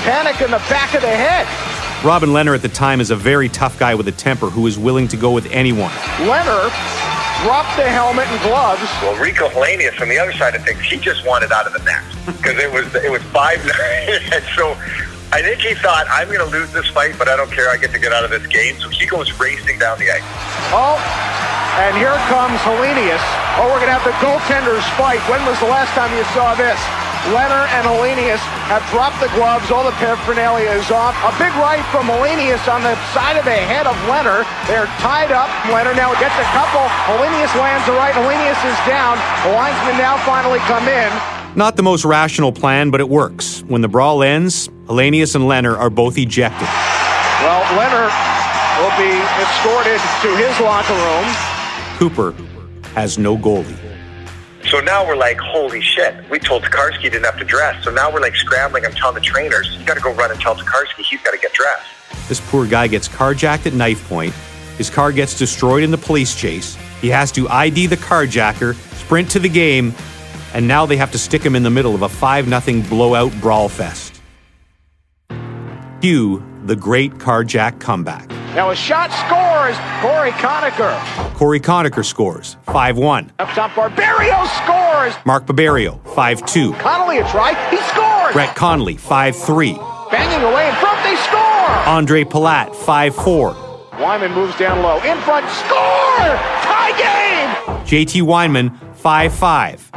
Panik 0.08 0.42
in 0.42 0.50
the 0.50 0.64
back 0.70 0.94
of 0.94 1.02
the 1.02 1.12
head. 1.12 1.46
Robin 2.02 2.30
Lehner 2.30 2.54
at 2.54 2.62
the 2.62 2.68
time 2.68 3.02
is 3.02 3.10
a 3.10 3.16
very 3.16 3.50
tough 3.50 3.78
guy 3.78 3.94
with 3.94 4.08
a 4.08 4.12
temper 4.12 4.48
who 4.48 4.66
is 4.66 4.78
willing 4.78 5.08
to 5.08 5.16
go 5.18 5.30
with 5.30 5.44
anyone. 5.50 5.90
Lehner 6.24 6.72
dropped 7.42 7.76
the 7.76 7.88
helmet 7.88 8.26
and 8.28 8.40
gloves. 8.42 8.82
Well, 9.02 9.16
Riku 9.16 9.50
Helenius 9.50 9.94
from 9.94 10.08
the 10.08 10.18
other 10.18 10.32
side 10.32 10.54
of 10.54 10.64
things, 10.64 10.80
he 10.80 10.96
just 10.96 11.26
wanted 11.26 11.52
out 11.52 11.66
of 11.66 11.72
the 11.72 11.82
net 11.84 12.04
because 12.26 12.58
it 12.58 12.70
was 12.72 12.94
it 12.94 13.10
was 13.10 13.22
five 13.34 13.58
nine, 13.64 14.20
and 14.32 14.44
so 14.56 14.76
I 15.32 15.42
think 15.42 15.60
he 15.60 15.74
thought 15.74 16.06
I'm 16.08 16.28
going 16.28 16.40
to 16.40 16.48
lose 16.48 16.72
this 16.72 16.86
fight, 16.88 17.18
but 17.18 17.28
I 17.28 17.36
don't 17.36 17.50
care. 17.50 17.68
I 17.68 17.76
get 17.76 17.92
to 17.92 17.98
get 17.98 18.12
out 18.12 18.24
of 18.24 18.30
this 18.30 18.46
game. 18.46 18.78
So 18.78 18.88
he 18.88 19.06
goes 19.06 19.28
racing 19.38 19.78
down 19.78 19.98
the 19.98 20.10
ice. 20.10 20.22
Oh, 20.70 20.96
and 21.82 21.92
here 21.98 22.14
comes 22.30 22.56
Helenius. 22.62 23.20
Oh, 23.58 23.68
we're 23.68 23.82
going 23.82 23.92
to 23.92 23.98
have 23.98 24.06
the 24.06 24.16
goaltenders 24.22 24.86
fight. 24.96 25.20
When 25.28 25.44
was 25.44 25.58
the 25.60 25.68
last 25.68 25.92
time 25.92 26.08
you 26.16 26.24
saw 26.32 26.54
this? 26.54 26.78
Lehner 27.34 27.66
and 27.74 27.82
Helenius 27.88 28.38
have 28.70 28.84
dropped 28.94 29.18
the 29.18 29.26
gloves. 29.34 29.70
All 29.70 29.82
the 29.82 29.96
paraphernalia 29.98 30.70
is 30.78 30.90
off. 30.90 31.16
A 31.26 31.32
big 31.40 31.50
right 31.58 31.82
from 31.90 32.06
Helenius 32.06 32.62
on 32.70 32.82
the 32.82 32.94
side 33.10 33.36
of 33.36 33.44
the 33.44 33.56
head 33.56 33.86
of 33.86 33.96
Lehner. 34.06 34.46
They're 34.70 34.86
tied 35.02 35.32
up. 35.32 35.50
Lehner 35.72 35.96
now 35.96 36.14
gets 36.20 36.36
a 36.38 36.46
couple. 36.54 36.86
Helenius 37.10 37.50
lands 37.58 37.82
the 37.86 37.92
right. 37.98 38.14
Helenius 38.14 38.60
is 38.62 38.78
down. 38.86 39.18
The 39.42 39.56
linesmen 39.58 39.98
now 39.98 40.16
finally 40.22 40.60
come 40.70 40.86
in. 40.86 41.10
Not 41.56 41.76
the 41.76 41.82
most 41.82 42.04
rational 42.04 42.52
plan, 42.52 42.90
but 42.90 43.00
it 43.00 43.08
works. 43.08 43.62
When 43.66 43.80
the 43.80 43.88
brawl 43.88 44.22
ends, 44.22 44.68
Helenius 44.86 45.34
and 45.34 45.44
Lehner 45.44 45.76
are 45.76 45.90
both 45.90 46.18
ejected. 46.18 46.68
Well, 47.42 47.62
Lehner 47.74 48.06
will 48.78 48.94
be 49.00 49.10
escorted 49.42 50.00
to 50.22 50.28
his 50.36 50.54
locker 50.60 50.94
room. 50.94 51.26
Cooper 51.98 52.34
has 52.94 53.18
no 53.18 53.36
goalie. 53.36 53.76
So 54.68 54.80
now 54.80 55.06
we're 55.06 55.16
like, 55.16 55.38
holy 55.38 55.80
shit. 55.80 56.28
We 56.28 56.40
told 56.40 56.64
Tokarski 56.64 56.98
he 56.98 57.08
didn't 57.08 57.24
have 57.24 57.38
to 57.38 57.44
dress. 57.44 57.84
So 57.84 57.92
now 57.92 58.12
we're 58.12 58.20
like 58.20 58.34
scrambling. 58.34 58.84
I'm 58.84 58.92
telling 58.92 59.14
the 59.14 59.20
trainers, 59.20 59.72
you 59.76 59.84
got 59.86 59.94
to 59.94 60.00
go 60.00 60.12
run 60.12 60.32
and 60.32 60.40
tell 60.40 60.56
Tokarski 60.56 61.04
he's 61.04 61.22
got 61.22 61.30
to 61.32 61.38
get 61.38 61.52
dressed. 61.52 61.86
This 62.28 62.40
poor 62.50 62.66
guy 62.66 62.88
gets 62.88 63.08
carjacked 63.08 63.66
at 63.66 63.74
knife 63.74 64.08
point. 64.08 64.34
His 64.76 64.90
car 64.90 65.12
gets 65.12 65.38
destroyed 65.38 65.84
in 65.84 65.92
the 65.92 65.98
police 65.98 66.34
chase. 66.34 66.76
He 67.00 67.08
has 67.08 67.30
to 67.32 67.48
ID 67.48 67.86
the 67.86 67.96
carjacker, 67.96 68.74
sprint 68.96 69.30
to 69.30 69.38
the 69.38 69.48
game, 69.48 69.94
and 70.52 70.66
now 70.66 70.84
they 70.84 70.96
have 70.96 71.12
to 71.12 71.18
stick 71.18 71.42
him 71.42 71.54
in 71.54 71.62
the 71.62 71.70
middle 71.70 71.94
of 71.94 72.02
a 72.02 72.08
5 72.08 72.62
0 72.62 72.82
blowout 72.88 73.32
brawl 73.40 73.68
fest. 73.68 74.20
Cue 76.00 76.44
the 76.64 76.76
great 76.76 77.12
carjack 77.12 77.80
comeback. 77.80 78.35
Now 78.56 78.70
a 78.70 78.74
shot 78.74 79.12
scores. 79.12 79.76
Cory 80.00 80.30
Conacher. 80.40 81.34
Cory 81.34 81.60
Conacher 81.60 82.02
scores 82.02 82.56
5 82.62 82.96
1. 82.96 83.32
Up 83.38 83.50
top, 83.50 83.76
Barberio 83.76 84.46
scores. 84.46 85.14
Mark 85.26 85.44
Barberio 85.44 86.00
5 86.14 86.46
2. 86.46 86.72
Connolly 86.72 87.18
a 87.18 87.28
try. 87.28 87.52
He 87.68 87.76
scores. 87.76 88.32
Brett 88.32 88.56
Connolly 88.56 88.96
5 88.96 89.36
3. 89.36 89.74
Banging 90.10 90.42
away 90.50 90.70
in 90.70 90.74
front. 90.76 91.04
They 91.04 91.16
score. 91.16 91.68
Andre 91.86 92.24
Palat 92.24 92.74
5 92.74 93.14
4. 93.14 93.56
Wyman 94.00 94.32
moves 94.32 94.56
down 94.56 94.82
low. 94.82 94.96
In 95.02 95.18
front. 95.18 95.46
Score. 95.50 96.32
Tie 96.64 96.94
game. 96.96 97.84
JT 97.84 98.22
Wyman 98.22 98.70
5 98.94 99.34
5. 99.34 99.92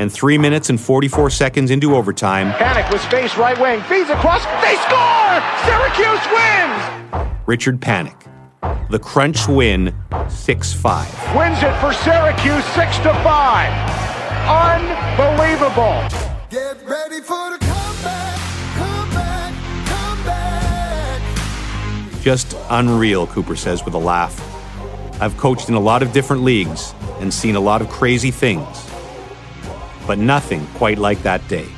And 0.00 0.10
3 0.10 0.38
minutes 0.38 0.70
and 0.70 0.80
44 0.80 1.28
seconds 1.28 1.70
into 1.70 1.94
overtime, 1.94 2.52
Panik 2.52 2.90
with 2.90 3.02
space 3.02 3.36
right 3.36 3.60
wing. 3.60 3.82
Feeds 3.82 4.08
across. 4.08 4.46
They 4.62 4.74
score. 4.76 5.42
Syracuse 5.66 6.24
wins! 6.32 7.36
Richard 7.44 7.80
Panik. 7.80 8.16
The 8.88 8.98
Crunch 8.98 9.46
win 9.46 9.94
6 10.30 10.72
5. 10.72 11.36
Wins 11.36 11.62
it 11.62 11.78
for 11.80 11.92
Syracuse 11.92 12.64
6 12.72 12.96
to 13.00 13.12
5. 13.12 13.90
Unbelievable. 14.48 16.02
Get 16.48 16.82
ready 16.88 17.20
for 17.20 17.50
the 17.50 17.58
comeback, 17.58 18.40
comeback, 18.78 19.52
comeback. 19.86 21.20
Just 22.22 22.56
unreal, 22.70 23.26
Cooper 23.26 23.54
says 23.54 23.84
with 23.84 23.92
a 23.92 23.98
laugh. 23.98 24.40
I've 25.20 25.36
coached 25.36 25.68
in 25.68 25.74
a 25.74 25.80
lot 25.80 26.02
of 26.02 26.14
different 26.14 26.42
leagues 26.42 26.94
and 27.20 27.34
seen 27.34 27.54
a 27.54 27.60
lot 27.60 27.82
of 27.82 27.90
crazy 27.90 28.30
things, 28.30 28.89
but 30.10 30.18
nothing 30.18 30.66
quite 30.74 30.98
like 30.98 31.22
that 31.22 31.46
day. 31.46 31.68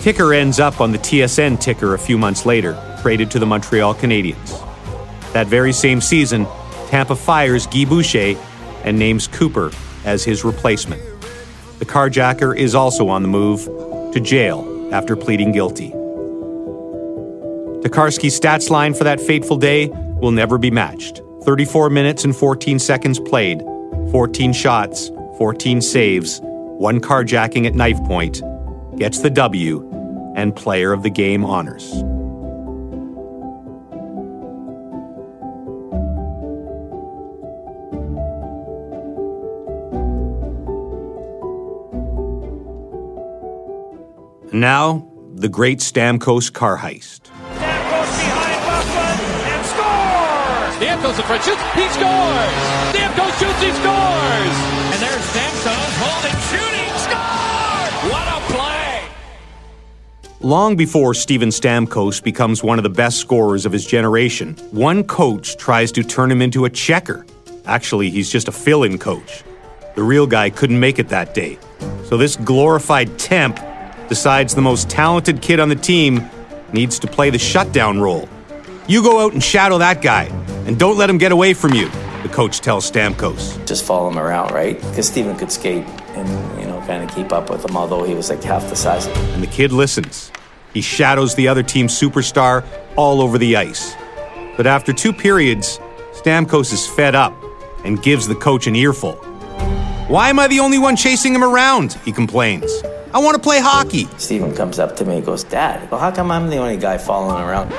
Ticker 0.00 0.34
ends 0.34 0.58
up 0.58 0.80
on 0.80 0.90
the 0.90 0.98
TSN 0.98 1.60
ticker 1.60 1.94
a 1.94 1.98
few 2.00 2.18
months 2.18 2.44
later, 2.44 2.76
traded 3.00 3.30
to 3.30 3.38
the 3.38 3.46
Montreal 3.46 3.94
Canadiens. 3.94 4.60
That 5.34 5.46
very 5.46 5.72
same 5.72 6.00
season, 6.00 6.48
Tampa 6.88 7.14
fires 7.14 7.68
Guy 7.68 7.84
Boucher 7.84 8.34
and 8.82 8.98
names 8.98 9.28
Cooper 9.28 9.70
as 10.04 10.24
his 10.24 10.42
replacement. 10.42 11.00
The 11.78 11.86
carjacker 11.86 12.56
is 12.56 12.74
also 12.74 13.06
on 13.06 13.22
the 13.22 13.28
move 13.28 13.64
to 14.14 14.18
jail 14.18 14.88
after 14.92 15.14
pleading 15.14 15.52
guilty. 15.52 15.90
Tokarski's 17.82 18.40
stats 18.40 18.68
line 18.68 18.94
for 18.94 19.04
that 19.04 19.20
fateful 19.20 19.58
day 19.58 19.90
will 20.20 20.32
never 20.32 20.58
be 20.58 20.72
matched 20.72 21.22
34 21.44 21.88
minutes 21.88 22.24
and 22.24 22.34
14 22.34 22.80
seconds 22.80 23.20
played, 23.20 23.62
14 24.10 24.52
shots, 24.52 25.12
14 25.38 25.80
saves, 25.80 26.40
one 26.42 27.00
carjacking 27.00 27.66
at 27.66 27.74
knife 27.74 28.02
point, 28.04 28.42
gets 28.96 29.20
the 29.20 29.30
W, 29.30 29.90
and 30.36 30.54
player 30.54 30.92
of 30.92 31.02
the 31.02 31.10
game 31.10 31.44
honors. 31.44 32.02
Now, 44.54 45.04
the 45.34 45.48
great 45.48 45.80
Stamkos 45.80 46.52
car 46.52 46.78
heist. 46.78 47.26
Stamkos 47.58 48.10
behind 48.22 48.62
Buffett 48.64 49.18
and 49.50 49.66
scores! 49.66 50.72
Stamkos 50.78 51.18
in 51.18 51.24
front 51.26 51.42
shoots, 51.42 51.62
he 51.74 51.88
scores! 51.90 52.54
Stamkos 52.94 53.34
shoots, 53.42 53.60
he 53.60 53.72
scores! 53.82 54.56
And 54.94 55.02
there's 55.02 55.13
Long 60.44 60.76
before 60.76 61.14
Steven 61.14 61.48
Stamkos 61.48 62.22
becomes 62.22 62.62
one 62.62 62.78
of 62.78 62.82
the 62.82 62.90
best 62.90 63.16
scorers 63.16 63.64
of 63.64 63.72
his 63.72 63.86
generation, 63.86 64.54
one 64.72 65.02
coach 65.02 65.56
tries 65.56 65.90
to 65.92 66.04
turn 66.04 66.30
him 66.30 66.42
into 66.42 66.66
a 66.66 66.70
checker. 66.70 67.24
Actually, 67.64 68.10
he's 68.10 68.28
just 68.28 68.46
a 68.46 68.52
fill 68.52 68.82
in 68.82 68.98
coach. 68.98 69.42
The 69.94 70.02
real 70.02 70.26
guy 70.26 70.50
couldn't 70.50 70.78
make 70.78 70.98
it 70.98 71.08
that 71.08 71.32
day. 71.32 71.58
So 72.04 72.18
this 72.18 72.36
glorified 72.36 73.18
temp 73.18 73.58
decides 74.10 74.54
the 74.54 74.60
most 74.60 74.90
talented 74.90 75.40
kid 75.40 75.60
on 75.60 75.70
the 75.70 75.76
team 75.76 76.28
needs 76.74 76.98
to 76.98 77.06
play 77.06 77.30
the 77.30 77.38
shutdown 77.38 77.98
role. 77.98 78.28
You 78.86 79.02
go 79.02 79.24
out 79.24 79.32
and 79.32 79.42
shadow 79.42 79.78
that 79.78 80.02
guy, 80.02 80.24
and 80.66 80.78
don't 80.78 80.98
let 80.98 81.08
him 81.08 81.16
get 81.16 81.32
away 81.32 81.54
from 81.54 81.72
you, 81.72 81.88
the 82.22 82.28
coach 82.30 82.60
tells 82.60 82.90
Stamkos. 82.90 83.66
Just 83.66 83.86
follow 83.86 84.10
him 84.10 84.18
around, 84.18 84.50
right? 84.50 84.78
Because 84.78 85.08
Steven 85.08 85.36
could 85.36 85.50
skate 85.50 85.86
and, 86.16 86.60
you 86.60 86.66
know, 86.66 86.82
kind 86.86 87.02
of 87.02 87.16
keep 87.16 87.32
up 87.32 87.48
with 87.48 87.64
him, 87.64 87.78
although 87.78 88.04
he 88.04 88.14
was 88.14 88.28
like 88.28 88.42
half 88.42 88.68
the 88.68 88.76
size 88.76 89.06
of 89.06 89.16
him. 89.16 89.24
And 89.36 89.42
the 89.42 89.46
kid 89.46 89.72
listens. 89.72 90.30
He 90.74 90.80
shadows 90.80 91.34
the 91.36 91.48
other 91.48 91.62
team's 91.62 91.98
superstar 91.98 92.64
all 92.96 93.22
over 93.22 93.38
the 93.38 93.56
ice. 93.56 93.94
But 94.56 94.66
after 94.66 94.92
two 94.92 95.12
periods, 95.12 95.78
Stamkos 96.12 96.72
is 96.72 96.86
fed 96.86 97.14
up 97.14 97.32
and 97.84 98.02
gives 98.02 98.26
the 98.26 98.34
coach 98.34 98.66
an 98.66 98.74
earful. 98.74 99.14
Why 100.08 100.28
am 100.28 100.38
I 100.38 100.48
the 100.48 100.60
only 100.60 100.78
one 100.78 100.96
chasing 100.96 101.34
him 101.34 101.44
around? 101.44 101.94
He 102.04 102.12
complains. 102.12 102.70
I 103.14 103.18
want 103.18 103.36
to 103.36 103.40
play 103.40 103.60
hockey. 103.60 104.08
Steven 104.18 104.54
comes 104.54 104.80
up 104.80 104.96
to 104.96 105.04
me 105.04 105.16
and 105.16 105.24
goes, 105.24 105.44
Dad, 105.44 105.88
well, 105.90 106.00
how 106.00 106.10
come 106.10 106.30
I'm 106.30 106.50
the 106.50 106.56
only 106.56 106.76
guy 106.76 106.98
following 106.98 107.42
around? 107.42 107.72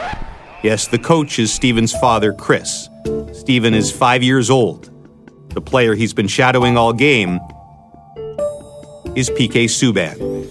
Yes, 0.64 0.88
the 0.88 0.98
coach 0.98 1.38
is 1.38 1.54
Steven's 1.54 1.92
father, 1.92 2.34
Chris. 2.34 2.90
Steven 3.34 3.74
is 3.74 3.92
five 3.92 4.24
years 4.24 4.50
old. 4.50 4.90
The 5.50 5.62
player 5.62 5.94
he's 5.94 6.14
been 6.14 6.28
shadowing 6.28 6.78
all 6.78 6.94
game 6.94 7.40
is 9.16 9.30
PK 9.30 9.66
Subban. 9.66 10.48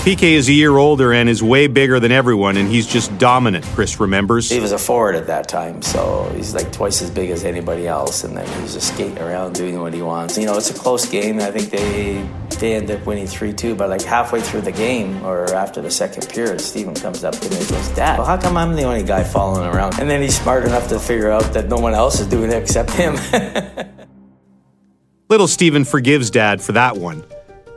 PK 0.00 0.32
is 0.32 0.48
a 0.48 0.52
year 0.54 0.78
older 0.78 1.12
and 1.12 1.28
is 1.28 1.42
way 1.42 1.66
bigger 1.66 2.00
than 2.00 2.10
everyone, 2.10 2.56
and 2.56 2.70
he's 2.70 2.86
just 2.86 3.16
dominant, 3.18 3.62
Chris 3.66 4.00
remembers. 4.00 4.48
He 4.48 4.58
was 4.58 4.72
a 4.72 4.78
forward 4.78 5.14
at 5.14 5.26
that 5.26 5.46
time, 5.46 5.82
so 5.82 6.32
he's 6.34 6.54
like 6.54 6.72
twice 6.72 7.02
as 7.02 7.10
big 7.10 7.28
as 7.28 7.44
anybody 7.44 7.86
else, 7.86 8.24
and 8.24 8.34
then 8.34 8.62
he's 8.62 8.72
just 8.72 8.94
skating 8.94 9.18
around 9.18 9.56
doing 9.56 9.78
what 9.78 9.92
he 9.92 10.00
wants. 10.00 10.38
You 10.38 10.46
know, 10.46 10.56
it's 10.56 10.70
a 10.70 10.74
close 10.74 11.04
game. 11.06 11.38
I 11.38 11.50
think 11.50 11.68
they 11.68 12.26
they 12.60 12.76
end 12.76 12.90
up 12.90 13.04
winning 13.04 13.26
3 13.26 13.52
2, 13.52 13.74
but 13.74 13.90
like 13.90 14.00
halfway 14.00 14.40
through 14.40 14.62
the 14.62 14.72
game 14.72 15.22
or 15.22 15.52
after 15.52 15.82
the 15.82 15.90
second 15.90 16.26
period, 16.30 16.62
Steven 16.62 16.94
comes 16.94 17.22
up 17.22 17.34
to 17.34 17.50
me 17.50 17.58
and 17.58 17.68
goes, 17.68 17.88
Dad, 17.90 18.16
well, 18.18 18.26
how 18.26 18.38
come 18.38 18.56
I'm 18.56 18.76
the 18.76 18.84
only 18.84 19.02
guy 19.02 19.22
following 19.22 19.68
around? 19.68 19.98
And 20.00 20.08
then 20.08 20.22
he's 20.22 20.40
smart 20.40 20.64
enough 20.64 20.88
to 20.88 20.98
figure 20.98 21.30
out 21.30 21.52
that 21.52 21.68
no 21.68 21.76
one 21.76 21.92
else 21.92 22.20
is 22.20 22.26
doing 22.26 22.50
it 22.50 22.56
except 22.56 22.90
him. 22.92 23.16
Little 25.28 25.46
Steven 25.46 25.84
forgives 25.84 26.30
Dad 26.30 26.62
for 26.62 26.72
that 26.72 26.96
one. 26.96 27.22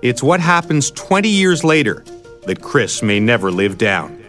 It's 0.01 0.23
what 0.23 0.39
happens 0.39 0.89
20 0.91 1.27
years 1.27 1.65
later 1.65 2.03
that 2.45 2.61
Chris 2.61 3.01
may 3.01 3.19
never 3.19 3.51
live 3.51 3.77
down. 3.77 4.23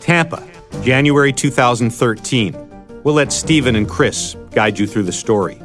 Tampa, 0.00 0.46
January 0.82 1.32
2013. 1.32 3.02
We'll 3.02 3.14
let 3.14 3.32
Steven 3.32 3.74
and 3.76 3.88
Chris 3.88 4.36
guide 4.52 4.78
you 4.78 4.86
through 4.86 5.02
the 5.02 5.12
story. 5.12 5.60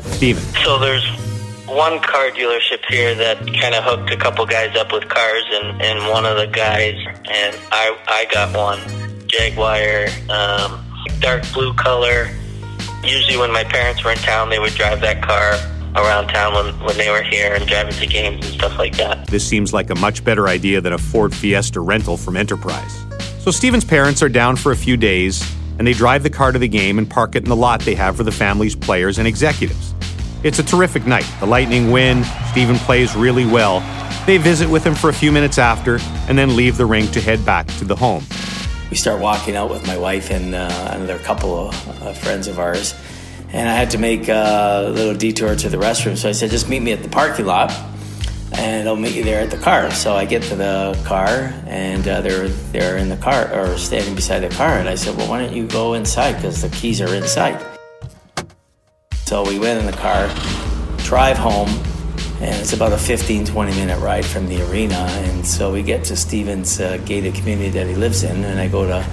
Steven. 0.00 0.42
So 0.64 0.78
there's 0.78 1.06
one 1.66 2.00
car 2.00 2.30
dealership 2.30 2.84
here 2.88 3.14
that 3.14 3.38
kind 3.38 3.74
of 3.74 3.84
hooked 3.84 4.10
a 4.10 4.16
couple 4.16 4.44
guys 4.46 4.76
up 4.76 4.92
with 4.92 5.08
cars, 5.08 5.44
and, 5.52 5.80
and 5.80 6.10
one 6.10 6.26
of 6.26 6.36
the 6.36 6.46
guys, 6.48 6.94
and 7.30 7.56
I, 7.70 7.96
I 8.08 8.26
got 8.32 8.56
one 8.56 8.80
Jaguar, 9.28 10.06
um, 10.28 10.84
dark 11.20 11.44
blue 11.52 11.72
color. 11.74 12.28
Usually, 13.04 13.36
when 13.36 13.52
my 13.52 13.62
parents 13.62 14.02
were 14.02 14.10
in 14.10 14.18
town, 14.18 14.50
they 14.50 14.58
would 14.58 14.74
drive 14.74 15.00
that 15.02 15.22
car 15.22 15.56
around 15.94 16.28
town 16.28 16.54
when, 16.54 16.80
when 16.80 16.96
they 16.96 17.10
were 17.10 17.22
here 17.22 17.54
and 17.54 17.66
driving 17.66 17.94
to 17.94 18.06
games 18.06 18.46
and 18.46 18.54
stuff 18.54 18.78
like 18.78 18.96
that. 18.96 19.26
This 19.26 19.46
seems 19.46 19.72
like 19.72 19.90
a 19.90 19.94
much 19.96 20.24
better 20.24 20.48
idea 20.48 20.80
than 20.80 20.92
a 20.92 20.98
Ford 20.98 21.34
Fiesta 21.34 21.80
rental 21.80 22.16
from 22.16 22.36
Enterprise. 22.36 23.04
So 23.40 23.50
Steven's 23.50 23.84
parents 23.84 24.22
are 24.22 24.28
down 24.28 24.56
for 24.56 24.72
a 24.72 24.76
few 24.76 24.96
days, 24.96 25.42
and 25.78 25.86
they 25.86 25.92
drive 25.92 26.22
the 26.22 26.30
car 26.30 26.52
to 26.52 26.58
the 26.58 26.68
game 26.68 26.98
and 26.98 27.08
park 27.08 27.34
it 27.34 27.44
in 27.44 27.48
the 27.48 27.56
lot 27.56 27.80
they 27.80 27.94
have 27.94 28.16
for 28.16 28.22
the 28.22 28.32
family's 28.32 28.76
players 28.76 29.18
and 29.18 29.26
executives. 29.26 29.94
It's 30.44 30.58
a 30.58 30.62
terrific 30.62 31.06
night. 31.06 31.26
The 31.40 31.46
Lightning 31.46 31.90
win, 31.90 32.24
Steven 32.50 32.76
plays 32.76 33.16
really 33.16 33.46
well. 33.46 33.80
They 34.26 34.36
visit 34.36 34.68
with 34.68 34.84
him 34.84 34.94
for 34.94 35.08
a 35.10 35.12
few 35.12 35.32
minutes 35.32 35.58
after, 35.58 35.98
and 36.28 36.38
then 36.38 36.54
leave 36.54 36.76
the 36.76 36.86
rink 36.86 37.10
to 37.12 37.20
head 37.20 37.44
back 37.44 37.66
to 37.78 37.84
the 37.84 37.96
home. 37.96 38.24
we 38.90 38.96
start 38.96 39.20
walking 39.20 39.56
out 39.56 39.70
with 39.70 39.86
my 39.86 39.96
wife 39.96 40.30
and 40.30 40.54
uh, 40.54 40.90
another 40.92 41.18
couple 41.18 41.68
of 41.68 42.02
uh, 42.02 42.12
friends 42.12 42.46
of 42.46 42.58
ours. 42.58 42.94
And 43.50 43.68
I 43.68 43.74
had 43.74 43.90
to 43.90 43.98
make 43.98 44.28
a 44.28 44.90
little 44.92 45.14
detour 45.14 45.56
to 45.56 45.68
the 45.68 45.78
restroom. 45.78 46.16
So 46.16 46.28
I 46.28 46.32
said, 46.32 46.50
just 46.50 46.68
meet 46.68 46.80
me 46.80 46.92
at 46.92 47.02
the 47.02 47.08
parking 47.08 47.46
lot 47.46 47.72
and 48.52 48.88
I'll 48.88 48.96
meet 48.96 49.14
you 49.14 49.24
there 49.24 49.40
at 49.40 49.50
the 49.50 49.58
car. 49.58 49.90
So 49.90 50.14
I 50.14 50.24
get 50.24 50.42
to 50.44 50.56
the 50.56 51.00
car 51.04 51.52
and 51.66 52.06
uh, 52.06 52.20
they're, 52.20 52.48
they're 52.48 52.96
in 52.96 53.08
the 53.08 53.16
car 53.16 53.52
or 53.54 53.78
standing 53.78 54.14
beside 54.14 54.40
the 54.40 54.48
car. 54.50 54.78
And 54.78 54.88
I 54.88 54.94
said, 54.94 55.16
well, 55.16 55.28
why 55.28 55.40
don't 55.40 55.54
you 55.54 55.66
go 55.66 55.94
inside? 55.94 56.34
Because 56.34 56.62
the 56.62 56.68
keys 56.68 57.00
are 57.00 57.14
inside. 57.14 57.64
So 59.24 59.46
we 59.46 59.58
went 59.58 59.80
in 59.80 59.86
the 59.86 59.92
car, 59.92 60.26
drive 61.04 61.36
home, 61.36 61.68
and 62.40 62.54
it's 62.60 62.72
about 62.72 62.92
a 62.92 62.98
15, 62.98 63.44
20 63.44 63.72
minute 63.72 63.98
ride 63.98 64.24
from 64.24 64.46
the 64.48 64.62
arena. 64.70 64.94
And 64.94 65.46
so 65.46 65.72
we 65.72 65.82
get 65.82 66.04
to 66.04 66.16
Stevens' 66.16 66.80
uh, 66.80 66.98
gated 67.04 67.34
community 67.34 67.70
that 67.70 67.86
he 67.86 67.94
lives 67.94 68.22
in, 68.22 68.44
and 68.44 68.60
I 68.60 68.68
go 68.68 68.86
to 68.86 69.04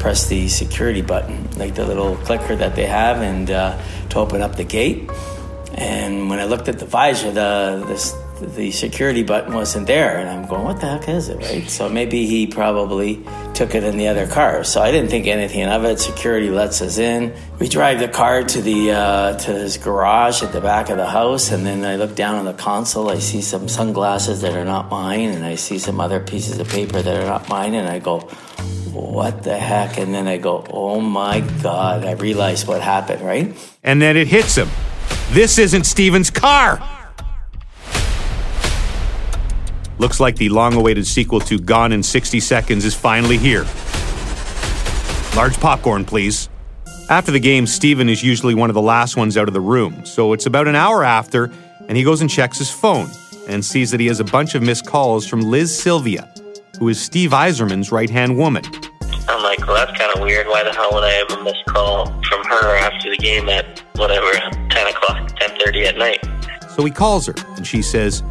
press 0.00 0.28
the 0.28 0.48
security 0.48 1.02
button, 1.02 1.48
like 1.58 1.74
the 1.74 1.86
little 1.86 2.16
clicker 2.16 2.56
that 2.56 2.74
they 2.74 2.86
have, 2.86 3.20
and 3.22 3.50
uh, 3.50 3.80
to 4.08 4.18
open 4.18 4.42
up 4.42 4.56
the 4.56 4.64
gate. 4.64 5.08
And 5.74 6.28
when 6.28 6.40
I 6.40 6.44
looked 6.44 6.68
at 6.68 6.78
the 6.78 6.86
visor, 6.86 7.30
the 7.30 7.84
the 8.40 8.70
security 8.70 9.22
button 9.22 9.52
wasn't 9.52 9.86
there, 9.86 10.18
and 10.18 10.28
I'm 10.28 10.48
going, 10.48 10.64
"What 10.64 10.80
the 10.80 10.88
heck 10.88 11.08
is 11.08 11.28
it?" 11.28 11.38
Right? 11.38 11.68
So 11.68 11.88
maybe 11.88 12.26
he 12.26 12.46
probably 12.46 13.22
took 13.54 13.74
it 13.74 13.84
in 13.84 13.98
the 13.98 14.08
other 14.08 14.26
car. 14.26 14.64
So 14.64 14.80
I 14.80 14.90
didn't 14.90 15.10
think 15.10 15.26
anything 15.26 15.64
of 15.64 15.84
it. 15.84 16.00
Security 16.00 16.50
lets 16.50 16.80
us 16.80 16.98
in. 16.98 17.34
We 17.58 17.68
drive 17.68 18.00
the 18.00 18.08
car 18.08 18.42
to 18.42 18.62
the 18.62 18.92
uh, 18.92 19.38
to 19.38 19.52
his 19.52 19.76
garage 19.76 20.42
at 20.42 20.52
the 20.52 20.60
back 20.60 20.88
of 20.88 20.96
the 20.96 21.06
house, 21.06 21.52
and 21.52 21.64
then 21.64 21.84
I 21.84 21.96
look 21.96 22.14
down 22.14 22.34
on 22.36 22.46
the 22.46 22.54
console. 22.54 23.10
I 23.10 23.18
see 23.18 23.42
some 23.42 23.68
sunglasses 23.68 24.40
that 24.40 24.54
are 24.54 24.64
not 24.64 24.90
mine, 24.90 25.30
and 25.30 25.44
I 25.44 25.56
see 25.56 25.78
some 25.78 26.00
other 26.00 26.20
pieces 26.20 26.58
of 26.58 26.68
paper 26.68 27.02
that 27.02 27.22
are 27.22 27.26
not 27.26 27.48
mine, 27.48 27.74
and 27.74 27.88
I 27.88 27.98
go, 27.98 28.28
what 28.92 29.42
the 29.42 29.56
heck? 29.56 29.98
And 29.98 30.14
then 30.14 30.26
I 30.26 30.38
go, 30.38 30.64
oh 30.70 31.00
my 31.00 31.40
God, 31.62 32.04
I 32.04 32.12
realized 32.12 32.66
what 32.66 32.80
happened, 32.80 33.22
right? 33.22 33.54
And 33.82 34.00
then 34.00 34.16
it 34.16 34.26
hits 34.26 34.56
him. 34.56 34.68
This 35.30 35.58
isn't 35.58 35.84
Steven's 35.84 36.30
car. 36.30 36.82
Looks 39.98 40.18
like 40.18 40.36
the 40.36 40.48
long 40.48 40.74
awaited 40.74 41.06
sequel 41.06 41.40
to 41.40 41.58
Gone 41.58 41.92
in 41.92 42.02
60 42.02 42.40
Seconds 42.40 42.84
is 42.84 42.94
finally 42.94 43.36
here. 43.36 43.66
Large 45.36 45.60
popcorn, 45.60 46.04
please. 46.04 46.48
After 47.10 47.32
the 47.32 47.40
game, 47.40 47.66
Steven 47.66 48.08
is 48.08 48.22
usually 48.22 48.54
one 48.54 48.70
of 48.70 48.74
the 48.74 48.80
last 48.80 49.16
ones 49.16 49.36
out 49.36 49.46
of 49.46 49.54
the 49.54 49.60
room, 49.60 50.04
so 50.06 50.32
it's 50.32 50.46
about 50.46 50.68
an 50.68 50.74
hour 50.74 51.04
after, 51.04 51.52
and 51.86 51.96
he 51.96 52.02
goes 52.02 52.20
and 52.20 52.30
checks 52.30 52.58
his 52.58 52.70
phone 52.70 53.08
and 53.48 53.64
sees 53.64 53.90
that 53.90 54.00
he 54.00 54.06
has 54.06 54.20
a 54.20 54.24
bunch 54.24 54.54
of 54.54 54.62
missed 54.62 54.86
calls 54.86 55.26
from 55.26 55.40
Liz 55.40 55.76
Sylvia, 55.76 56.32
who 56.78 56.88
is 56.88 57.00
Steve 57.00 57.30
Yzerman's 57.30 57.92
right 57.92 58.08
hand 58.08 58.38
woman. 58.38 58.64
I'm 59.50 59.56
like, 59.56 59.66
well, 59.66 59.84
that's 59.84 59.98
kind 59.98 60.12
of 60.14 60.22
weird. 60.22 60.46
Why 60.46 60.62
the 60.62 60.70
hell 60.70 60.90
would 60.92 61.02
I 61.02 61.10
have 61.10 61.30
a 61.32 61.42
missed 61.42 61.64
call 61.66 62.06
from 62.06 62.44
her 62.44 62.76
after 62.76 63.10
the 63.10 63.16
game 63.16 63.48
at 63.48 63.80
whatever, 63.96 64.30
10 64.32 64.86
o'clock, 64.86 65.28
10.30 65.40 65.86
at 65.86 65.98
night? 65.98 66.24
So 66.70 66.84
he 66.84 66.90
calls 66.92 67.26
her, 67.26 67.34
and 67.56 67.66
she 67.66 67.82
says, 67.82 68.22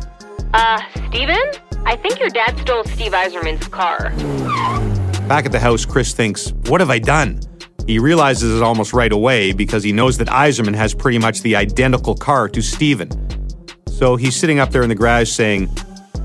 Uh, 0.53 0.81
Steven? 1.09 1.38
I 1.85 1.97
think 1.97 2.21
your 2.21 2.29
dad 2.29 2.57
stole 2.59 2.85
Steve 2.85 3.11
Yzerman's 3.11 3.67
car. 3.67 4.11
Back 5.27 5.45
at 5.45 5.51
the 5.51 5.59
house, 5.59 5.83
Chris 5.83 6.13
thinks, 6.13 6.53
What 6.67 6.79
have 6.79 6.89
I 6.89 6.99
done? 6.99 7.41
He 7.85 7.99
realizes 7.99 8.55
it 8.55 8.63
almost 8.63 8.93
right 8.93 9.11
away 9.11 9.51
because 9.51 9.83
he 9.83 9.91
knows 9.91 10.17
that 10.19 10.29
Yzerman 10.29 10.75
has 10.75 10.93
pretty 10.93 11.17
much 11.17 11.41
the 11.41 11.57
identical 11.57 12.15
car 12.15 12.47
to 12.47 12.61
Steven. 12.61 13.09
So 13.89 14.15
he's 14.15 14.38
sitting 14.38 14.59
up 14.59 14.71
there 14.71 14.83
in 14.83 14.89
the 14.89 14.95
garage 14.95 15.29
saying, 15.29 15.69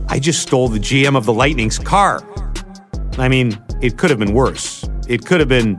I 0.09 0.21
just 0.21 0.41
stole 0.43 0.69
the 0.69 0.79
GM 0.79 1.17
of 1.17 1.25
the 1.25 1.33
Lightning's 1.33 1.81
car. 1.81 2.23
I 3.19 3.29
mean, 3.29 3.59
it 3.85 3.99
could 3.99 4.09
have 4.09 4.19
been 4.19 4.33
worse. 4.33 4.89
It 5.09 5.27
could 5.27 5.41
have 5.41 5.49
been. 5.49 5.77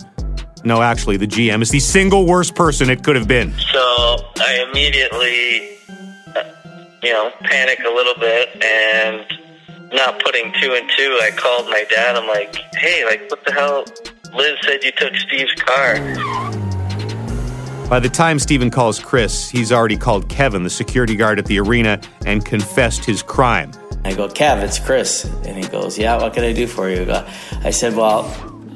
No, 0.64 0.84
actually, 0.84 1.18
the 1.18 1.26
GM 1.26 1.64
is 1.64 1.72
the 1.72 1.80
single 1.80 2.28
worst 2.28 2.54
person 2.54 2.90
it 2.90 3.04
could 3.04 3.16
have 3.16 3.28
been. 3.28 3.52
So 3.74 3.80
I 4.40 4.66
immediately, 4.70 5.78
uh, 6.36 6.44
you 7.02 7.12
know, 7.12 7.32
panic 7.42 7.80
a 7.80 7.90
little 7.90 8.14
bit 8.20 8.64
and 8.64 9.26
not 9.92 10.22
putting 10.24 10.54
two 10.62 10.74
and 10.74 10.90
two, 10.96 11.20
I 11.24 11.32
called 11.36 11.66
my 11.66 11.84
dad. 11.90 12.16
I'm 12.16 12.28
like, 12.28 12.56
hey, 12.76 13.06
like, 13.06 13.28
what 13.30 13.44
the 13.44 13.52
hell? 13.52 13.86
Liz 14.36 14.58
said 14.62 14.84
you 14.84 14.92
took 14.92 15.16
Steve's 15.16 15.54
car. 15.54 15.96
By 17.90 18.00
the 18.00 18.10
time 18.10 18.38
Steven 18.38 18.70
calls 18.70 19.00
Chris, 19.00 19.50
he's 19.50 19.72
already 19.72 19.98
called 19.98 20.30
Kevin, 20.30 20.64
the 20.64 20.70
security 20.70 21.16
guard 21.16 21.40
at 21.40 21.46
the 21.46 21.60
arena, 21.60 22.02
and 22.26 22.46
confessed 22.46 23.06
his 23.06 23.24
crime. 23.24 23.72
I 24.06 24.14
go, 24.14 24.28
Kev, 24.28 24.62
it's 24.62 24.78
Chris. 24.78 25.26
And 25.46 25.58
he 25.58 25.68
goes, 25.68 25.98
Yeah, 25.98 26.18
what 26.18 26.34
can 26.34 26.44
I 26.44 26.54
do 26.54 26.68
for 26.68 26.90
you? 26.90 27.12
I 27.12 27.72
said, 27.72 27.96
Well, 27.96 28.32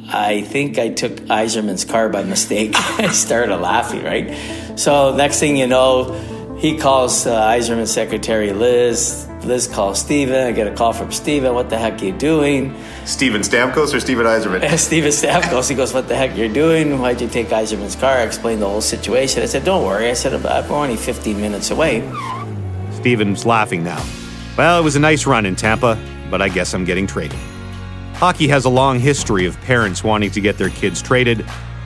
I 0.08 0.42
think 0.42 0.80
I 0.80 0.90
took 0.90 1.12
Yzerman's 1.12 1.86
car 1.86 2.10
by 2.10 2.24
mistake. 2.24 2.72
I 2.76 3.10
started 3.10 3.58
laughing, 3.58 4.04
right? 4.04 4.36
So, 4.76 5.16
next 5.16 5.40
thing 5.40 5.56
you 5.56 5.68
know, 5.68 6.14
he 6.58 6.80
calls 6.80 7.28
uh, 7.28 7.52
Yzerman's 7.52 7.92
secretary, 7.92 8.54
Liz. 8.54 9.28
Liz 9.44 9.68
calls 9.68 10.00
Steven. 10.00 10.48
I 10.48 10.52
get 10.52 10.66
a 10.66 10.76
call 10.76 10.94
from 10.94 11.12
Steven. 11.12 11.54
What 11.54 11.70
the 11.70 11.78
heck 11.78 12.02
are 12.02 12.06
you 12.06 12.12
doing? 12.12 12.76
Steven 13.06 13.42
Stamkos 13.42 13.94
or 13.94 14.00
Steven 14.00 14.26
Yzerman? 14.26 14.78
Steven 14.80 15.12
Stamkos. 15.12 15.70
He 15.70 15.76
goes, 15.76 15.94
What 15.94 16.08
the 16.08 16.16
heck 16.16 16.32
are 16.32 16.36
you're 16.36 16.52
doing? 16.52 17.00
Why'd 17.00 17.22
you 17.22 17.30
take 17.30 17.50
Yzerman's 17.50 17.96
car? 17.96 18.18
I 18.18 18.24
explained 18.24 18.64
the 18.64 18.68
whole 18.68 18.82
situation. 18.82 19.44
I 19.44 19.46
said, 19.46 19.64
Don't 19.64 19.86
worry. 19.86 20.10
I 20.10 20.14
said, 20.14 20.44
We're 20.44 20.76
only 20.76 20.98
15 20.98 21.40
minutes 21.40 21.70
away. 21.70 22.02
Steven's 22.94 23.46
laughing 23.46 23.84
now. 23.84 24.04
Well, 24.60 24.78
it 24.78 24.84
was 24.84 24.98
a 24.98 25.00
nice 25.00 25.26
run 25.26 25.46
in 25.46 25.56
Tampa, 25.56 25.98
but 26.30 26.42
I 26.42 26.50
guess 26.50 26.74
I'm 26.74 26.84
getting 26.84 27.08
traded. 27.08 27.40
Hockey 28.16 28.46
has 28.50 28.66
a 28.66 28.70
long 28.70 29.00
history 29.00 29.46
of 29.46 29.58
parents 29.62 30.04
wanting 30.04 30.32
to 30.32 30.42
get 30.42 30.58
their 30.58 30.70
kids 30.70 31.02
traded, 31.02 31.46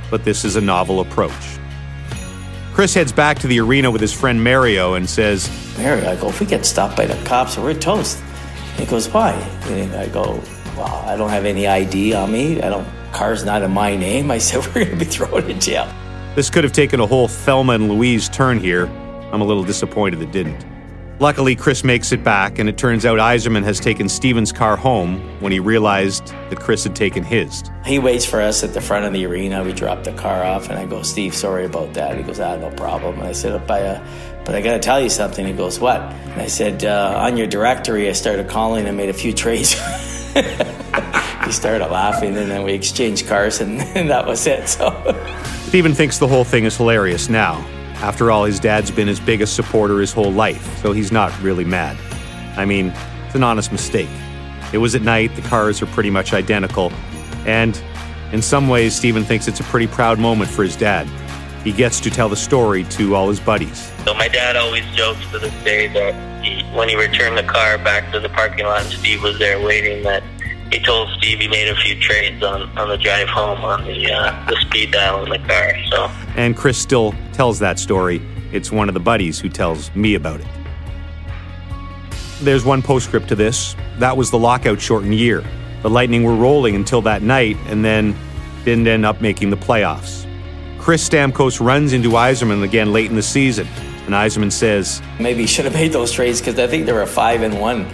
but 0.10 0.26
this 0.26 0.44
is 0.44 0.56
a 0.56 0.62
novel 0.62 1.00
approach. 1.00 1.60
Chris 2.74 2.96
heads 2.96 3.12
back 3.12 3.38
to 3.38 3.48
the 3.48 3.60
arena 3.60 3.92
with 3.92 4.02
his 4.02 4.12
friend 4.12 4.44
Mario 4.44 4.96
and 4.96 5.08
says, 5.08 5.52
Mario, 5.78 6.10
I 6.10 6.16
go, 6.16 6.30
if 6.30 6.40
we 6.40 6.48
get 6.48 6.66
stopped 6.66 6.98
by 6.98 7.06
the 7.06 7.14
cops, 7.26 7.60
we're 7.60 7.76
toast. 7.76 8.20
He 8.76 8.88
goes, 8.88 9.08
why? 9.08 9.34
And 9.66 9.94
I 9.94 10.08
go, 10.08 10.42
well, 10.76 11.04
I 11.06 11.16
don't 11.16 11.30
have 11.30 11.46
any 11.46 11.68
ID 11.68 12.16
on 12.16 12.32
me. 12.32 12.60
I 12.60 12.70
don't, 12.70 12.88
car's 13.12 13.46
not 13.46 13.62
in 13.62 13.70
my 13.70 13.96
name. 13.96 14.32
I 14.32 14.40
said, 14.40 14.66
we're 14.66 14.86
going 14.86 14.90
to 14.90 14.96
be 14.96 15.06
thrown 15.06 15.48
in 15.48 15.60
jail. 15.60 15.94
This 16.34 16.50
could 16.50 16.64
have 16.64 16.74
taken 16.74 17.00
a 17.00 17.06
whole 17.06 17.28
Thelma 17.28 17.74
and 17.74 17.88
Louise 17.88 18.30
turn 18.30 18.60
here. 18.60 18.88
I'm 19.32 19.42
a 19.42 19.46
little 19.46 19.64
disappointed 19.64 20.24
it 20.24 20.32
didn't. 20.32 20.73
Luckily, 21.24 21.56
Chris 21.56 21.86
makes 21.86 22.12
it 22.12 22.22
back, 22.22 22.60
and 22.60 22.68
it 22.68 22.78
turns 22.78 23.06
out 23.06 23.18
Yzerman 23.18 23.64
has 23.64 23.80
taken 23.80 24.10
Steven's 24.10 24.52
car 24.52 24.76
home 24.76 25.22
when 25.40 25.54
he 25.54 25.60
realized 25.62 26.28
that 26.50 26.60
Chris 26.60 26.84
had 26.84 26.98
taken 26.98 27.24
his. 27.24 27.64
He 27.86 27.98
waits 27.98 28.26
for 28.26 28.42
us 28.42 28.62
at 28.62 28.74
the 28.74 28.82
front 28.82 29.06
of 29.06 29.14
the 29.14 29.26
arena. 29.26 29.64
We 29.64 29.72
drop 29.72 30.04
the 30.04 30.12
car 30.12 30.44
off, 30.44 30.68
and 30.68 30.78
I 30.78 30.86
go, 30.86 31.02
Steve, 31.02 31.34
sorry 31.34 31.64
about 31.64 31.94
that. 31.94 32.18
He 32.18 32.24
goes, 32.24 32.42
ah, 32.42 32.58
no 32.58 32.72
problem. 32.72 33.20
And 33.20 33.28
I 33.30 33.32
said, 33.32 33.66
but, 33.66 33.86
uh, 33.86 34.06
but 34.44 34.54
I 34.54 34.60
got 34.60 34.74
to 34.74 34.80
tell 34.80 35.00
you 35.00 35.08
something. 35.08 35.48
He 35.48 35.54
goes, 35.54 35.80
what? 35.80 36.02
And 36.02 36.42
I 36.42 36.48
said, 36.48 36.84
uh, 36.84 37.14
on 37.16 37.38
your 37.38 37.48
directory, 37.48 38.10
I 38.10 38.12
started 38.12 38.50
calling 38.50 38.86
and 38.86 38.98
made 38.98 39.08
a 39.08 39.14
few 39.14 39.32
trades. 39.32 39.72
he 40.34 41.52
started 41.54 41.88
laughing, 41.88 42.36
and 42.36 42.52
then 42.52 42.64
we 42.64 42.74
exchanged 42.74 43.28
cars, 43.28 43.62
and, 43.62 43.80
and 43.80 44.10
that 44.10 44.28
was 44.28 44.46
it. 44.46 44.68
So 44.68 44.92
Steven 45.68 45.94
thinks 45.94 46.18
the 46.18 46.28
whole 46.28 46.44
thing 46.44 46.66
is 46.66 46.76
hilarious 46.76 47.30
now. 47.30 47.66
After 48.04 48.30
all, 48.32 48.44
his 48.44 48.60
dad's 48.60 48.92
been 48.92 49.08
his 49.08 49.22
biggest 49.22 49.56
supporter 49.56 50.02
his 50.02 50.12
whole 50.12 50.34
life, 50.34 50.78
so 50.80 50.92
he's 50.92 51.10
not 51.10 51.32
really 51.42 51.64
mad. 51.64 51.98
I 52.58 52.66
mean, 52.66 52.92
it's 53.26 53.34
an 53.34 53.44
honest 53.44 53.72
mistake. 53.72 54.10
It 54.74 54.80
was 54.80 54.94
at 54.94 55.04
night, 55.04 55.34
the 55.38 55.42
cars 55.44 55.82
are 55.82 55.86
pretty 55.86 56.10
much 56.10 56.34
identical, 56.34 56.92
and 57.46 57.82
in 58.34 58.42
some 58.42 58.68
ways, 58.68 58.94
Steven 58.94 59.24
thinks 59.24 59.48
it's 59.48 59.62
a 59.62 59.64
pretty 59.64 59.88
proud 59.88 60.20
moment 60.20 60.50
for 60.50 60.64
his 60.64 60.76
dad. 60.76 61.08
He 61.64 61.72
gets 61.72 62.02
to 62.02 62.10
tell 62.10 62.28
the 62.28 62.36
story 62.36 62.84
to 62.84 63.16
all 63.16 63.30
his 63.30 63.40
buddies. 63.40 63.90
So 64.04 64.14
my 64.14 64.28
dad 64.28 64.58
always 64.58 64.84
jokes 64.88 65.26
to 65.32 65.40
this 65.40 65.54
day 65.64 65.88
that 65.88 66.44
he, 66.44 66.62
when 66.76 66.90
he 66.90 66.98
returned 66.98 67.38
the 67.38 67.44
car 67.44 67.78
back 67.78 68.12
to 68.12 68.20
the 68.20 68.28
parking 68.28 68.66
lot 68.66 68.84
Steve 68.84 69.24
was 69.24 69.40
there 69.40 69.62
waiting, 69.62 70.04
that 70.04 70.24
he 70.74 70.80
told 70.80 71.10
Steve 71.18 71.40
he 71.40 71.48
made 71.48 71.68
a 71.68 71.76
few 71.76 72.00
trades 72.00 72.44
on, 72.44 72.64
on 72.78 72.90
the 72.90 72.98
drive 72.98 73.30
home 73.30 73.64
on 73.64 73.84
the 73.86 74.12
uh, 74.12 74.46
the 74.50 74.60
speed 74.62 74.92
dial 74.92 75.24
in 75.24 75.30
the 75.30 75.48
car. 75.48 75.76
So 75.92 76.10
And 76.36 76.58
Chris 76.58 76.78
still 76.78 77.14
tells 77.32 77.60
that 77.60 77.78
story. 77.78 78.22
It's 78.52 78.72
one 78.72 78.88
of 78.88 78.94
the 78.94 79.00
buddies 79.00 79.40
who 79.40 79.50
tells 79.50 79.94
me 79.96 80.16
about 80.16 80.42
it. 80.42 80.48
There's 82.42 82.66
one 82.66 82.82
postscript 82.82 83.28
to 83.30 83.36
this. 83.36 83.76
That 84.00 84.18
was 84.18 84.32
the 84.32 84.40
lockout 84.40 84.82
shortened 84.82 85.16
year. 85.16 85.44
The 85.84 85.90
Lightning 85.90 86.24
were 86.24 86.36
rolling 86.36 86.76
until 86.76 87.02
that 87.04 87.22
night 87.22 87.58
and 87.68 87.86
then 87.86 88.16
didn't 88.66 88.88
end 88.88 89.06
up 89.06 89.22
making 89.22 89.50
the 89.50 89.58
playoffs. 89.58 90.28
Chris 90.80 91.08
Stamkos 91.08 91.64
runs 91.66 91.94
into 91.94 92.10
Yzerman 92.10 92.64
again 92.64 92.92
late 92.92 93.10
in 93.10 93.16
the 93.16 93.24
season, 93.24 93.68
and 94.06 94.14
Yzerman 94.14 94.52
says, 94.52 95.02
maybe 95.20 95.42
he 95.42 95.48
should 95.48 95.66
have 95.66 95.74
made 95.74 95.94
those 95.94 96.12
trades 96.12 96.40
because 96.40 96.60
I 96.60 96.68
think 96.68 96.86
they 96.86 96.94
were 96.94 97.04
a 97.04 97.08
five 97.08 97.42
and 97.42 97.60
one 97.60 97.88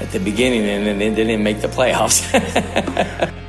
at 0.00 0.10
the 0.10 0.18
beginning 0.18 0.62
and 0.62 0.86
then 0.86 0.98
they 0.98 1.14
didn't 1.14 1.42
make 1.42 1.60
the 1.60 1.68
playoffs. 1.68 2.24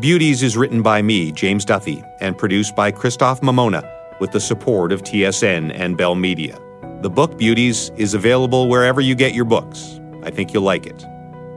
Beauties 0.00 0.42
is 0.42 0.56
written 0.58 0.82
by 0.82 1.00
me, 1.00 1.32
James 1.32 1.64
Duffy, 1.64 2.04
and 2.20 2.36
produced 2.36 2.76
by 2.76 2.90
Christoph 2.90 3.40
Mamona 3.40 3.82
with 4.20 4.30
the 4.30 4.40
support 4.40 4.92
of 4.92 5.02
TSN 5.02 5.72
and 5.74 5.96
Bell 5.96 6.14
Media. 6.14 6.58
The 7.00 7.08
book 7.08 7.38
Beauties 7.38 7.90
is 7.96 8.12
available 8.12 8.68
wherever 8.68 9.00
you 9.00 9.14
get 9.14 9.34
your 9.34 9.46
books. 9.46 9.98
I 10.22 10.30
think 10.30 10.52
you'll 10.52 10.64
like 10.64 10.86
it. 10.86 11.02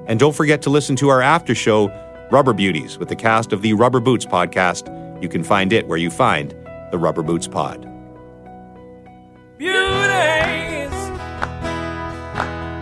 And 0.07 0.19
don't 0.19 0.35
forget 0.35 0.62
to 0.62 0.69
listen 0.69 0.95
to 0.97 1.09
our 1.09 1.21
after 1.21 1.53
show, 1.53 1.89
Rubber 2.31 2.53
Beauties, 2.53 2.97
with 2.97 3.09
the 3.09 3.15
cast 3.15 3.51
of 3.51 3.62
the 3.62 3.73
Rubber 3.73 3.99
Boots 3.99 4.25
podcast. 4.25 4.88
You 5.21 5.27
can 5.27 5.43
find 5.43 5.73
it 5.73 5.88
where 5.88 5.97
you 5.97 6.09
find 6.09 6.51
the 6.91 6.97
Rubber 6.97 7.23
Boots 7.23 7.47
Pod. 7.47 7.88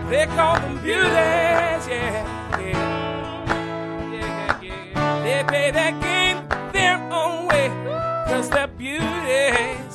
They 0.09 0.25
call 0.27 0.55
them 0.55 0.77
beauties, 0.81 1.11
yeah, 1.11 2.23
yeah, 2.57 2.71
yeah, 4.09 4.61
yeah. 4.61 5.23
They 5.23 5.43
play 5.43 5.71
that 5.71 6.01
game 6.01 6.47
their 6.71 6.97
own 7.11 7.47
way, 7.47 7.67
cause 8.29 8.49
they're 8.49 8.67
beauties. 8.67 9.86